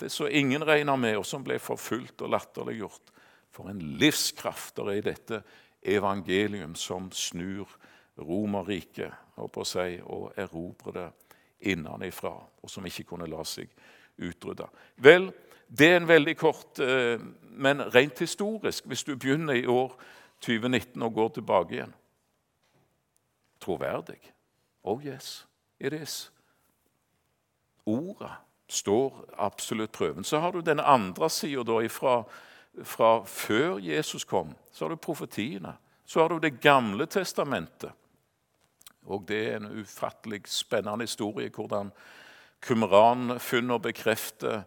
det 0.01 0.09
som 0.11 0.29
ingen 0.31 0.65
regna 0.65 0.97
med, 0.97 1.19
og 1.21 1.27
som 1.29 1.45
ble 1.45 1.59
forfulgt 1.61 2.25
og 2.25 2.33
latterliggjort. 2.33 3.13
For 3.53 3.69
en 3.69 3.83
livskraft 4.01 4.79
det 4.79 4.87
er 4.87 4.99
i 4.99 5.05
dette 5.05 5.43
evangelium 5.83 6.75
som 6.79 7.11
snur 7.13 7.69
Romerriket 8.21 9.13
si, 9.65 10.01
og 10.05 10.33
erobrer 10.37 10.97
det 10.97 11.07
innenfra, 11.73 12.33
og 12.63 12.71
som 12.71 12.85
ikke 12.87 13.07
kunne 13.13 13.29
la 13.31 13.45
seg 13.49 13.71
utrydde. 14.21 14.67
Vel, 15.01 15.31
det 15.79 15.87
er 15.87 15.97
en 15.97 16.09
veldig 16.09 16.37
kort, 16.37 16.79
eh, 16.79 17.21
men 17.43 17.95
rent 17.95 18.19
historisk, 18.19 18.87
hvis 18.87 19.05
du 19.05 19.17
begynner 19.17 19.55
i 19.55 19.67
år 19.67 19.95
2019 20.41 21.03
og 21.03 21.15
går 21.15 21.29
tilbake 21.29 21.75
igjen 21.75 21.95
Troverdig. 23.61 24.33
Oh 24.85 25.05
yes, 25.05 25.47
it 25.81 25.93
is. 25.93 26.33
Ordet 27.87 28.31
står 28.69 29.25
absolutt 29.39 29.93
prøven. 29.93 30.25
Så 30.25 30.39
har 30.39 30.51
du 30.51 30.61
den 30.61 30.81
andre 30.81 31.31
sida 31.31 31.89
fra, 31.89 32.25
fra 32.83 33.25
før 33.25 33.79
Jesus 33.79 34.25
kom. 34.25 34.55
Så 34.73 34.85
har 34.85 34.89
du 34.89 34.97
profetiene. 34.97 35.77
Så 36.05 36.21
har 36.21 36.29
du 36.29 36.39
Det 36.39 36.61
gamle 36.61 37.07
testamentet. 37.07 37.93
Og 39.07 39.29
det 39.29 39.53
er 39.53 39.57
en 39.57 39.81
ufattelig 39.81 40.43
spennende 40.47 41.05
historie 41.05 41.51
hvordan 41.51 41.93
kumranfunnene 42.61 43.81
bekrefter 43.81 44.63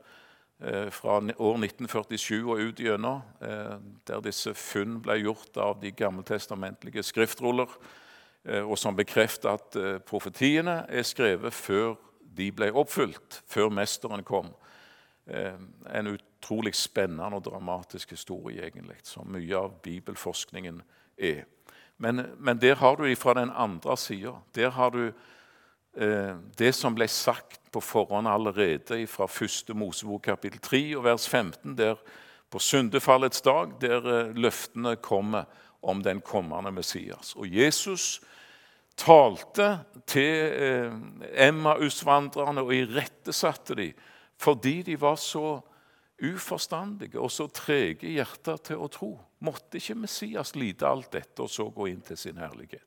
fra 0.91 1.17
år 1.19 1.57
1947 1.59 2.37
og 2.45 2.61
ut 2.61 2.79
gjennom, 2.79 3.21
eh, 3.41 3.75
der 4.07 4.21
disse 4.23 4.53
funn 4.55 5.01
ble 5.03 5.17
gjort 5.19 5.57
av 5.57 5.81
de 5.81 5.91
gammeltestamentlige 5.91 7.03
skriftruller, 7.03 7.67
eh, 8.45 8.61
og 8.61 8.77
som 8.77 8.95
bekrefter 8.95 9.57
at 9.57 9.77
profetiene 10.07 10.85
er 10.89 11.03
skrevet 11.03 11.53
før 11.53 11.95
de 12.37 12.51
ble 12.51 12.71
oppfylt 12.71 13.41
før 13.49 13.69
Mesteren 13.73 14.23
kom. 14.23 14.53
Eh, 15.27 15.55
en 15.95 16.07
utrolig 16.07 16.75
spennende 16.75 17.37
og 17.37 17.45
dramatisk 17.45 18.11
historie, 18.11 18.65
egentlig, 18.65 18.97
som 19.03 19.29
mye 19.31 19.55
av 19.55 19.77
bibelforskningen 19.85 20.81
er. 21.17 21.45
Men, 21.97 22.25
men 22.39 22.59
der 22.59 22.75
har 22.75 22.97
du 22.99 23.07
fra 23.15 23.33
den 23.37 23.51
andre 23.55 23.97
sida. 23.97 24.33
Der 24.55 24.69
har 24.75 24.89
du 24.89 25.05
eh, 25.07 25.13
det 25.93 26.71
som 26.73 26.95
ble 26.97 27.05
sagt 27.11 27.63
på 27.73 27.81
forhånd 27.81 28.27
allerede 28.27 28.97
fra 29.07 29.27
1. 29.29 29.73
Mosebok 29.77 30.23
kapittel 30.25 30.61
3 30.61 30.81
og 30.97 31.03
vers 31.05 31.27
15, 31.29 31.75
der 31.77 31.99
på 32.53 32.59
syndefallets 32.61 33.41
dag, 33.41 33.73
der 33.81 34.05
eh, 34.05 34.35
løftene 34.37 34.95
kommer 35.01 35.49
om 35.81 36.03
den 36.03 36.21
kommende 36.21 36.71
Messias. 36.71 37.33
Og 37.35 37.49
Jesus 37.49 38.21
talte 38.97 39.79
til 40.05 40.53
eh, 40.53 40.93
Emmaus-vandrerne 41.47 42.61
og 42.61 42.75
irettesatte 42.75 43.77
dem 43.79 44.09
fordi 44.43 44.81
de 44.83 44.97
var 44.99 45.15
så 45.15 45.61
uforstandige 46.19 47.19
og 47.21 47.31
så 47.31 47.45
trege 47.47 48.09
i 48.09 48.17
hjertet 48.17 48.65
til 48.67 48.81
å 48.81 48.89
tro. 48.91 49.11
Måtte 49.45 49.79
ikke 49.79 49.95
Messias 50.03 50.51
lide 50.57 50.89
alt 50.89 51.13
dette 51.13 51.45
og 51.45 51.49
så 51.49 51.69
gå 51.71 51.87
inn 51.87 52.01
til 52.03 52.19
sin 52.19 52.41
herlighet? 52.41 52.83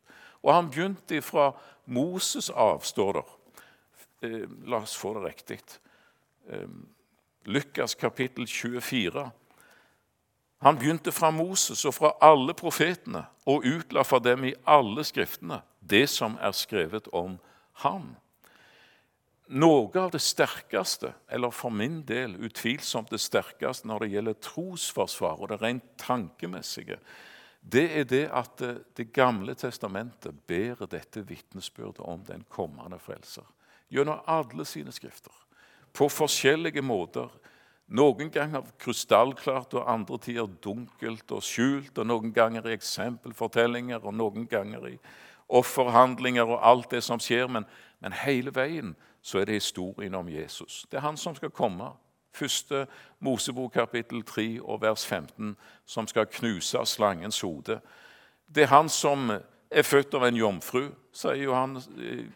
Og 0.47 0.55
han 0.55 0.71
begynte 0.71 1.19
fra 1.27 1.51
Moses 1.91 2.51
av, 2.51 2.85
står 2.87 3.19
der. 3.19 3.33
Eh, 4.23 4.45
la 4.71 4.79
oss 4.85 4.95
få 4.97 5.17
det 5.19 5.25
riktig. 5.27 5.59
Eh, 6.49 6.69
Lukas 7.45 7.95
kapittel 7.95 8.47
24. 8.47 9.31
Han 10.59 10.79
begynte 10.79 11.13
fra 11.13 11.31
Moses 11.31 11.85
og 11.85 11.95
fra 11.95 12.13
alle 12.25 12.55
profetene 12.55 13.27
og 13.47 13.67
utla 13.67 14.03
for 14.07 14.23
dem 14.25 14.47
i 14.49 14.55
alle 14.65 15.05
skriftene 15.05 15.61
det 15.81 16.07
som 16.11 16.39
er 16.41 16.55
skrevet 16.57 17.11
om 17.13 17.37
ham. 17.83 18.15
Noe 19.47 19.93
av 20.01 20.11
det 20.11 20.23
sterkeste, 20.25 21.13
eller 21.31 21.53
for 21.55 21.71
min 21.71 22.01
del 22.07 22.35
utvilsomt 22.49 23.13
det 23.15 23.21
sterkeste 23.23 23.87
når 23.87 24.03
det 24.03 24.13
gjelder 24.15 24.41
trosforsvar 24.43 25.39
og 25.39 25.53
det 25.53 25.61
rent 25.63 25.87
tankemessige, 26.03 26.99
det 27.73 27.99
er 27.99 28.05
det 28.05 28.29
at 28.31 28.63
Det 28.97 29.13
gamle 29.13 29.55
testamentet 29.55 30.35
bærer 30.47 30.87
dette 30.87 31.27
vitnesbyrdet 31.27 32.01
om 32.01 32.23
den 32.25 32.45
kommende 32.49 32.99
frelser. 32.99 33.43
Gjennom 33.91 34.21
alle 34.27 34.65
sine 34.65 34.93
skrifter. 34.93 35.33
På 35.93 36.09
forskjellige 36.09 36.83
måter. 36.83 37.29
Noen 37.87 38.31
ganger 38.31 38.67
krystallklart, 38.79 39.75
og 39.75 39.93
andre 39.93 40.19
tider 40.19 40.47
dunkelt 40.47 41.31
og 41.31 41.43
skjult. 41.43 41.99
Og 41.99 42.07
noen 42.07 42.33
ganger 42.33 42.67
i 42.67 42.75
eksempelfortellinger, 42.75 43.99
og 44.03 44.15
noen 44.15 44.47
ganger 44.47 44.89
i 44.89 44.99
offerhandlinger 45.49 46.47
og 46.47 46.63
alt 46.67 46.91
det 46.91 47.03
som 47.03 47.21
skjer. 47.23 47.47
Men, 47.49 47.67
men 48.01 48.13
hele 48.13 48.55
veien 48.55 48.95
så 49.23 49.41
er 49.41 49.47
det 49.47 49.61
historien 49.61 50.15
om 50.15 50.29
Jesus. 50.29 50.85
Det 50.91 50.99
er 50.99 51.07
han 51.07 51.17
som 51.17 51.35
skal 51.35 51.51
komme. 51.51 51.93
Første 52.37 52.87
Mosebok 53.21 53.73
kapittel 53.73 54.23
3 54.23 54.61
og 54.63 54.83
vers 54.83 55.07
15, 55.07 55.57
som 55.87 56.07
skal 56.07 56.27
knuse 56.27 56.79
slangens 56.85 57.41
hode. 57.41 57.81
Det 58.55 58.63
er 58.63 58.75
han 58.75 58.89
som 58.89 59.31
er 59.71 59.83
født 59.83 60.15
av 60.15 60.27
en 60.27 60.37
jomfru, 60.37 60.91
sier 61.17 61.41
Johan, 61.41 61.77
eh, 61.97 62.27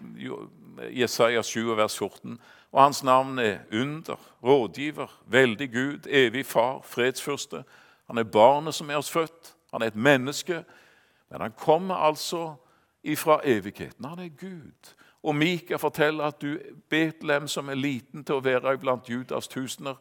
Jesaja 1.00 1.42
7 1.42 1.76
vers 1.76 1.98
14. 1.98 2.38
Og 2.72 2.82
hans 2.82 3.02
navn 3.02 3.38
er 3.38 3.58
Under, 3.72 4.16
rådgiver, 4.42 5.20
veldig 5.26 5.72
Gud, 5.72 6.06
evig 6.06 6.46
far, 6.46 6.80
fredsfyrste. 6.82 7.64
Han 8.06 8.18
er 8.18 8.24
barnet 8.24 8.74
som 8.74 8.90
er 8.90 8.96
oss 8.96 9.10
født. 9.10 9.54
Han 9.72 9.82
er 9.82 9.86
et 9.86 9.96
menneske. 9.96 10.64
Men 11.30 11.40
han 11.40 11.52
kommer 11.52 11.94
altså 11.94 12.54
ifra 13.02 13.40
evigheten. 13.44 14.04
Han 14.04 14.18
er 14.18 14.28
Gud. 14.28 14.94
Og 15.22 15.36
Mika 15.36 15.76
forteller 15.76 16.24
at 16.24 16.42
du, 16.42 16.58
Betlehem, 16.88 17.48
som 17.48 17.68
er 17.68 17.74
liten 17.74 18.24
til 18.24 18.38
å 18.38 18.44
være 18.44 18.74
iblant 18.74 19.08
Judas 19.08 19.48
tusener 19.48 19.96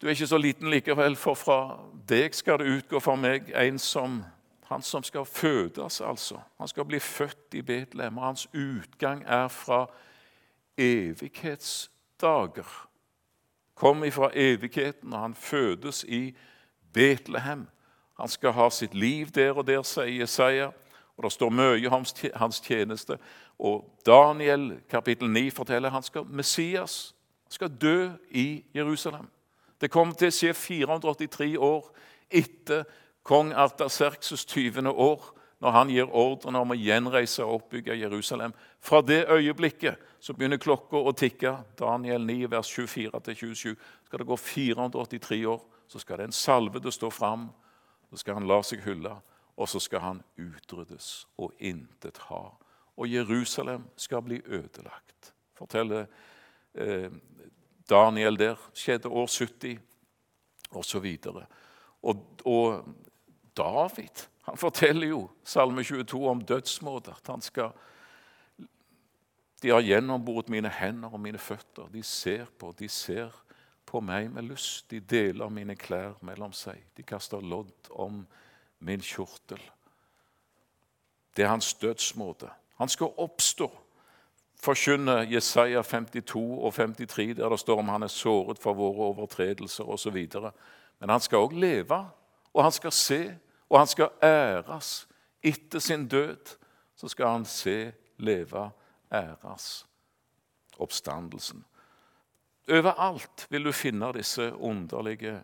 Du 0.00 0.06
er 0.06 0.14
ikke 0.14 0.26
så 0.26 0.38
liten 0.38 0.70
likevel, 0.70 1.16
for 1.16 1.36
fra 1.36 1.76
deg 2.08 2.34
skal 2.34 2.62
det 2.62 2.70
utgå 2.72 3.02
for 3.04 3.20
meg 3.20 3.50
en 3.52 3.78
som 3.78 4.22
han 4.70 4.82
som 4.82 5.02
skal 5.02 5.24
fødes, 5.24 6.00
altså. 6.00 6.40
Han 6.58 6.68
skal 6.68 6.84
bli 6.84 7.00
født 7.00 7.54
i 7.54 7.62
Betlehem, 7.62 8.18
og 8.18 8.24
hans 8.24 8.48
utgang 8.54 9.24
er 9.26 9.48
fra 9.48 9.86
evighetsdager. 10.78 12.86
Kom 13.74 14.04
ifra 14.04 14.30
evigheten, 14.34 15.12
og 15.12 15.20
han 15.20 15.34
fødes 15.34 16.04
i 16.04 16.36
Betlehem. 16.92 17.66
Han 18.20 18.28
skal 18.28 18.52
ha 18.52 18.70
sitt 18.70 18.94
liv 18.94 19.26
der 19.26 19.58
og 19.58 19.66
der, 19.66 19.82
sier 19.82 20.20
Jesaja. 20.20 20.70
Og 21.20 21.24
Det 21.28 21.32
står 21.32 21.50
mye 21.50 21.88
om 21.92 22.04
hans 22.34 22.60
tjeneste. 22.60 23.18
Og 23.58 23.84
Daniel 24.06 24.80
kapittel 24.88 25.28
9 25.28 25.50
forteller 25.50 25.88
at 25.88 25.92
han 25.92 26.02
skal 26.02 26.24
Messias 26.24 27.14
skal 27.50 27.68
dø 27.68 28.08
i 28.30 28.64
Jerusalem. 28.74 29.28
Det 29.80 29.90
kommer 29.90 30.14
til 30.14 30.30
å 30.30 30.32
skje 30.32 30.54
483 30.54 31.58
år 31.58 31.90
etter 32.30 32.84
kong 33.22 33.52
Artaserkses 33.52 34.46
20. 34.46 34.88
år, 34.88 35.24
når 35.60 35.70
han 35.70 35.90
gir 35.92 36.08
ordren 36.08 36.56
om 36.56 36.72
å 36.72 36.78
gjenreise 36.78 37.44
og 37.44 37.54
oppbygge 37.58 37.98
Jerusalem. 38.00 38.54
Fra 38.80 39.02
det 39.04 39.26
øyeblikket 39.28 39.98
så 40.20 40.32
begynner 40.32 40.56
klokka 40.56 40.96
å 40.96 41.12
tikke. 41.12 41.58
Daniel 41.78 42.24
9, 42.24 42.50
vers 42.50 42.70
24-27. 42.78 43.74
Skal 44.06 44.18
det 44.18 44.26
gå 44.26 44.36
483 44.36 45.44
år, 45.46 45.60
så 45.88 45.98
skal 45.98 46.22
den 46.24 46.32
salvede 46.32 46.92
stå 46.92 47.10
fram. 47.10 47.50
Så 48.10 48.22
skal 48.22 48.40
han 48.40 48.48
la 48.48 48.62
seg 48.64 48.80
hylle 48.86 49.18
og 49.60 49.68
så 49.68 49.80
skal 49.82 50.00
han 50.00 50.22
utryddes 50.40 51.26
og 51.38 51.52
intet 51.58 52.18
ha. 52.30 52.46
Og 52.96 53.12
Jerusalem 53.12 53.84
skal 54.00 54.24
bli 54.24 54.40
ødelagt, 54.46 55.34
forteller 55.54 56.06
eh, 56.74 57.12
Daniel 57.90 58.38
der. 58.38 58.56
Skjedde 58.74 59.08
år 59.08 59.26
70, 59.26 59.78
osv. 60.70 61.06
Og, 62.02 62.26
og 62.44 62.84
David 63.56 64.26
han 64.50 64.56
forteller 64.56 65.06
jo 65.06 65.28
Salme 65.44 65.84
22 65.84 66.28
om 66.30 66.40
dødsmåter. 66.42 67.12
At 67.12 67.26
han 67.26 67.40
skal 67.40 67.70
De 69.62 69.68
har 69.68 69.84
gjennomboret 69.84 70.48
mine 70.48 70.68
hender 70.68 71.12
og 71.12 71.20
mine 71.20 71.38
føtter. 71.38 71.88
De 71.92 72.02
ser 72.02 72.46
på, 72.58 72.72
de 72.78 72.88
ser 72.88 73.34
på 73.86 74.00
meg 74.00 74.30
med 74.32 74.48
lyst. 74.48 74.90
De 74.90 75.00
deler 75.00 75.48
mine 75.48 75.76
klær 75.76 76.16
mellom 76.24 76.52
seg. 76.56 76.80
De 76.96 77.02
kaster 77.02 77.40
lodd 77.44 77.90
om 77.90 78.24
min 78.80 79.00
kjortel. 79.00 79.60
Det 81.36 81.44
er 81.44 81.48
hans 81.48 81.74
dødsmåte. 81.74 82.50
Han 82.78 82.88
skal 82.88 83.12
oppstå. 83.16 83.70
Forkynne 84.60 85.26
Jesaja 85.30 85.82
52 85.82 86.36
og 86.36 86.74
53, 86.74 87.36
der 87.36 87.48
det 87.48 87.60
står 87.60 87.78
om 87.78 87.88
han 87.88 88.02
er 88.02 88.12
såret 88.12 88.58
for 88.58 88.76
våre 88.76 89.08
overtredelser 89.12 89.88
osv. 89.88 90.26
Men 91.00 91.08
han 91.08 91.20
skal 91.20 91.46
òg 91.46 91.56
leve, 91.56 92.00
og 92.52 92.62
han 92.62 92.72
skal 92.72 92.92
se, 92.92 93.38
og 93.68 93.78
han 93.78 93.86
skal 93.86 94.10
æres. 94.22 95.08
Etter 95.42 95.78
sin 95.78 96.08
død 96.08 96.56
så 96.96 97.08
skal 97.08 97.26
han 97.26 97.44
se, 97.44 97.92
leve, 98.16 98.70
æres. 99.12 99.86
Oppstandelsen. 100.78 101.64
Overalt 102.68 103.46
vil 103.50 103.64
du 103.64 103.72
finne 103.72 104.12
disse 104.12 104.52
underlige 104.54 105.40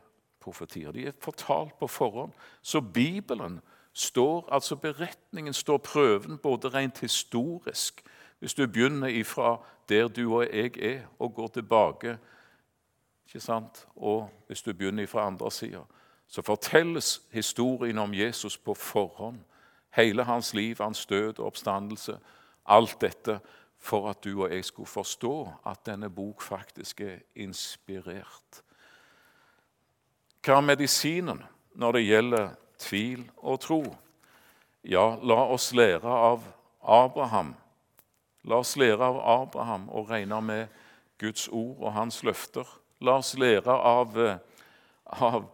profetier. 0.46 0.92
De 0.94 1.06
er 1.06 1.16
fortalt 1.20 1.74
på 1.78 1.88
forhånd. 1.90 2.32
Så 2.62 2.80
Bibelen 2.80 3.60
står, 3.92 4.48
altså 4.52 4.76
beretningen 4.76 5.54
står 5.54 5.78
prøven 5.78 6.38
både 6.38 6.68
rent 6.68 7.00
historisk 7.00 8.04
Hvis 8.38 8.54
du 8.54 8.66
begynner 8.66 9.08
ifra 9.08 9.56
der 9.88 10.08
du 10.08 10.34
og 10.34 10.44
jeg 10.52 10.76
er, 10.76 11.06
og 11.18 11.34
går 11.34 11.46
tilbake 11.46 12.18
ikke 13.26 13.40
sant? 13.40 13.86
Og 13.96 14.30
hvis 14.46 14.62
du 14.62 14.72
begynner 14.72 15.02
ifra 15.02 15.26
andre 15.26 15.50
sida, 15.50 15.80
så 16.28 16.42
fortelles 16.42 17.22
historien 17.32 17.98
om 17.98 18.14
Jesus 18.14 18.58
på 18.58 18.74
forhånd. 18.74 19.40
Hele 19.96 20.24
hans 20.24 20.54
liv, 20.54 20.76
hans 20.80 21.06
død 21.06 21.38
og 21.38 21.46
oppstandelse. 21.46 22.18
Alt 22.66 23.00
dette 23.00 23.40
for 23.78 24.10
at 24.10 24.24
du 24.24 24.42
og 24.42 24.54
jeg 24.54 24.64
skulle 24.64 24.86
forstå 24.86 25.48
at 25.66 25.86
denne 25.86 26.10
bok 26.10 26.42
faktisk 26.42 27.00
er 27.00 27.18
inspirert. 27.34 28.62
Hva 30.46 30.60
er 30.60 30.62
medisinen 30.62 31.40
når 31.74 31.96
det 31.96 32.00
gjelder 32.06 32.50
tvil 32.78 33.24
og 33.36 33.56
tro? 33.64 33.80
Ja, 34.86 35.16
la 35.18 35.40
oss 35.50 35.72
lære 35.74 36.06
av 36.06 36.44
Abraham. 36.86 37.56
La 38.46 38.60
oss 38.62 38.76
lære 38.78 39.02
av 39.02 39.18
Abraham 39.42 39.88
og 39.90 40.06
regne 40.10 40.38
med 40.46 40.68
Guds 41.18 41.48
ord 41.48 41.80
og 41.80 41.92
hans 41.96 42.22
løfter. 42.22 42.62
La 43.02 43.16
oss 43.18 43.34
lære 43.34 43.74
av, 43.74 44.14
eh, 44.22 44.38
av 45.06 45.50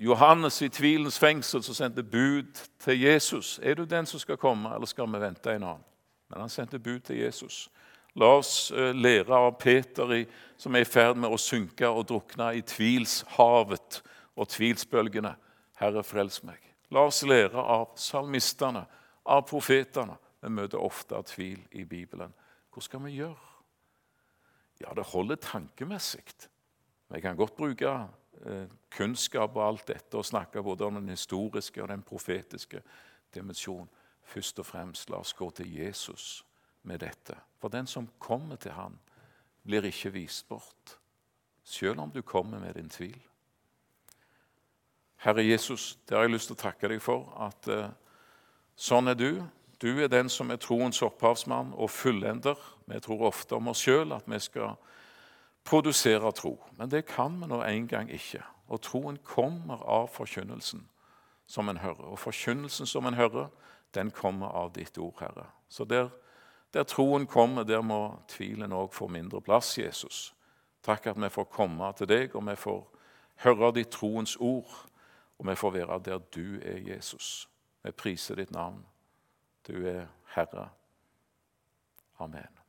Johannes 0.00 0.62
i 0.62 0.68
tvilens 0.68 1.18
fengsel 1.18 1.62
som 1.62 1.74
sendte 1.74 2.02
bud 2.02 2.56
til 2.78 3.00
Jesus. 3.00 3.60
Er 3.62 3.74
du 3.74 3.84
den 3.84 4.06
som 4.06 4.20
skal 4.20 4.36
komme, 4.36 4.74
eller 4.74 4.86
skal 4.86 5.12
vi 5.12 5.20
vente 5.20 5.52
en 5.52 5.62
annen? 5.62 5.84
Men 6.30 6.40
han 6.40 6.48
sendte 6.48 6.78
bud 6.78 7.00
til 7.00 7.16
Jesus. 7.16 7.68
La 8.20 8.34
oss 8.36 8.70
eh, 8.70 8.92
lære 8.92 9.32
av 9.32 9.54
Peter, 9.58 10.10
som 10.60 10.74
er 10.76 10.84
i 10.84 10.88
ferd 10.88 11.16
med 11.16 11.32
å 11.32 11.40
synke 11.40 11.88
og 11.88 12.04
drukne 12.10 12.50
i 12.58 12.64
tvilshavet 12.66 14.00
og 14.36 14.50
tvilsbølgene. 14.52 15.32
Herre, 15.80 16.02
frels 16.04 16.42
meg. 16.44 16.60
La 16.92 17.06
oss 17.08 17.22
lære 17.24 17.62
av 17.62 17.94
salmistene, 17.96 18.82
av 19.24 19.46
profetene. 19.48 20.18
Vi 20.40 20.50
møter 20.52 20.82
ofte 20.82 21.16
av 21.16 21.24
tvil 21.30 21.62
i 21.80 21.86
Bibelen. 21.88 22.34
Hva 22.68 22.84
skal 22.84 23.04
vi 23.06 23.14
gjøre? 23.16 23.48
Ja, 24.80 24.92
det 24.96 25.08
holder 25.12 25.40
tankemessig. 25.40 26.24
Vi 27.10 27.22
kan 27.24 27.40
godt 27.40 27.56
bruke 27.56 27.94
eh, 28.44 28.68
kunnskap 28.92 29.56
og 29.56 29.64
alt 29.64 29.88
dette 29.94 30.20
og 30.20 30.28
snakke 30.28 30.64
både 30.64 30.88
om 30.88 31.00
den 31.00 31.08
historiske 31.12 31.80
og 31.80 31.88
den 31.88 32.04
profetiske 32.04 32.84
dimensjonen. 33.32 33.88
Først 34.30 34.60
og 34.60 34.68
fremst, 34.68 35.08
la 35.08 35.24
oss 35.24 35.32
gå 35.34 35.48
til 35.56 35.72
Jesus 35.80 36.42
med 36.82 37.00
dette. 37.00 37.36
For 37.60 37.68
den 37.68 37.86
som 37.86 38.08
kommer 38.18 38.56
til 38.56 38.72
han, 38.72 38.98
blir 39.62 39.84
ikke 39.84 40.12
vist 40.14 40.48
bort, 40.48 40.96
selv 41.64 42.00
om 42.00 42.10
du 42.10 42.22
kommer 42.22 42.58
med 42.58 42.74
din 42.74 42.88
tvil. 42.88 43.18
Herre 45.20 45.44
Jesus, 45.44 45.98
det 46.08 46.16
har 46.16 46.24
jeg 46.24 46.32
lyst 46.32 46.48
til 46.48 46.56
å 46.56 46.62
takke 46.62 46.88
deg 46.88 47.02
for, 47.04 47.28
at 47.36 47.68
eh, 47.68 47.90
sånn 48.76 49.12
er 49.12 49.18
du. 49.20 49.42
Du 49.80 49.90
er 50.00 50.08
den 50.08 50.30
som 50.32 50.48
er 50.52 50.60
troens 50.60 51.02
opphavsmann 51.04 51.74
og 51.76 51.92
fullender. 51.92 52.56
Vi 52.88 53.00
tror 53.04 53.26
ofte 53.28 53.58
om 53.58 53.68
oss 53.72 53.84
sjøl 53.84 54.14
at 54.16 54.28
vi 54.28 54.40
skal 54.40 54.78
produsere 55.64 56.32
tro, 56.32 56.54
men 56.78 56.88
det 56.88 57.04
kan 57.08 57.36
vi 57.36 57.50
nå 57.50 57.60
en 57.64 57.86
gang 57.88 58.08
ikke. 58.12 58.40
Og 58.72 58.80
troen 58.86 59.18
kommer 59.26 59.82
av 59.84 60.08
forkynnelsen 60.14 60.86
som 61.50 61.68
en 61.68 61.80
hører. 61.82 62.06
Og 62.12 62.18
forkynnelsen 62.22 62.86
som 62.86 63.06
en 63.06 63.18
hører, 63.18 63.50
den 63.94 64.12
kommer 64.14 64.54
av 64.56 64.72
ditt 64.76 64.98
ord, 64.98 65.18
Herre. 65.20 65.48
Så 65.68 65.84
der, 65.84 66.08
der 66.74 66.82
troen 66.82 67.26
kommer, 67.26 67.64
der 67.64 67.82
må 67.82 68.20
tvilen 68.28 68.72
òg 68.72 68.94
få 68.94 69.08
mindre 69.08 69.40
plass, 69.40 69.78
Jesus. 69.78 70.34
Takk 70.82 71.06
at 71.06 71.18
vi 71.20 71.28
får 71.28 71.44
komme 71.44 71.92
til 71.96 72.08
deg, 72.08 72.34
og 72.34 72.46
vi 72.46 72.56
får 72.56 72.80
høre 73.44 73.72
ditt 73.74 73.90
troens 73.90 74.36
ord, 74.40 74.86
og 75.38 75.48
vi 75.48 75.56
får 75.56 75.70
være 75.70 76.00
der 76.04 76.18
du 76.18 76.60
er, 76.62 76.78
Jesus. 76.94 77.48
Vi 77.82 77.90
priser 77.90 78.34
ditt 78.34 78.50
navn. 78.50 78.84
Du 79.66 79.86
er 79.86 80.06
Herre. 80.34 80.68
Amen. 82.18 82.59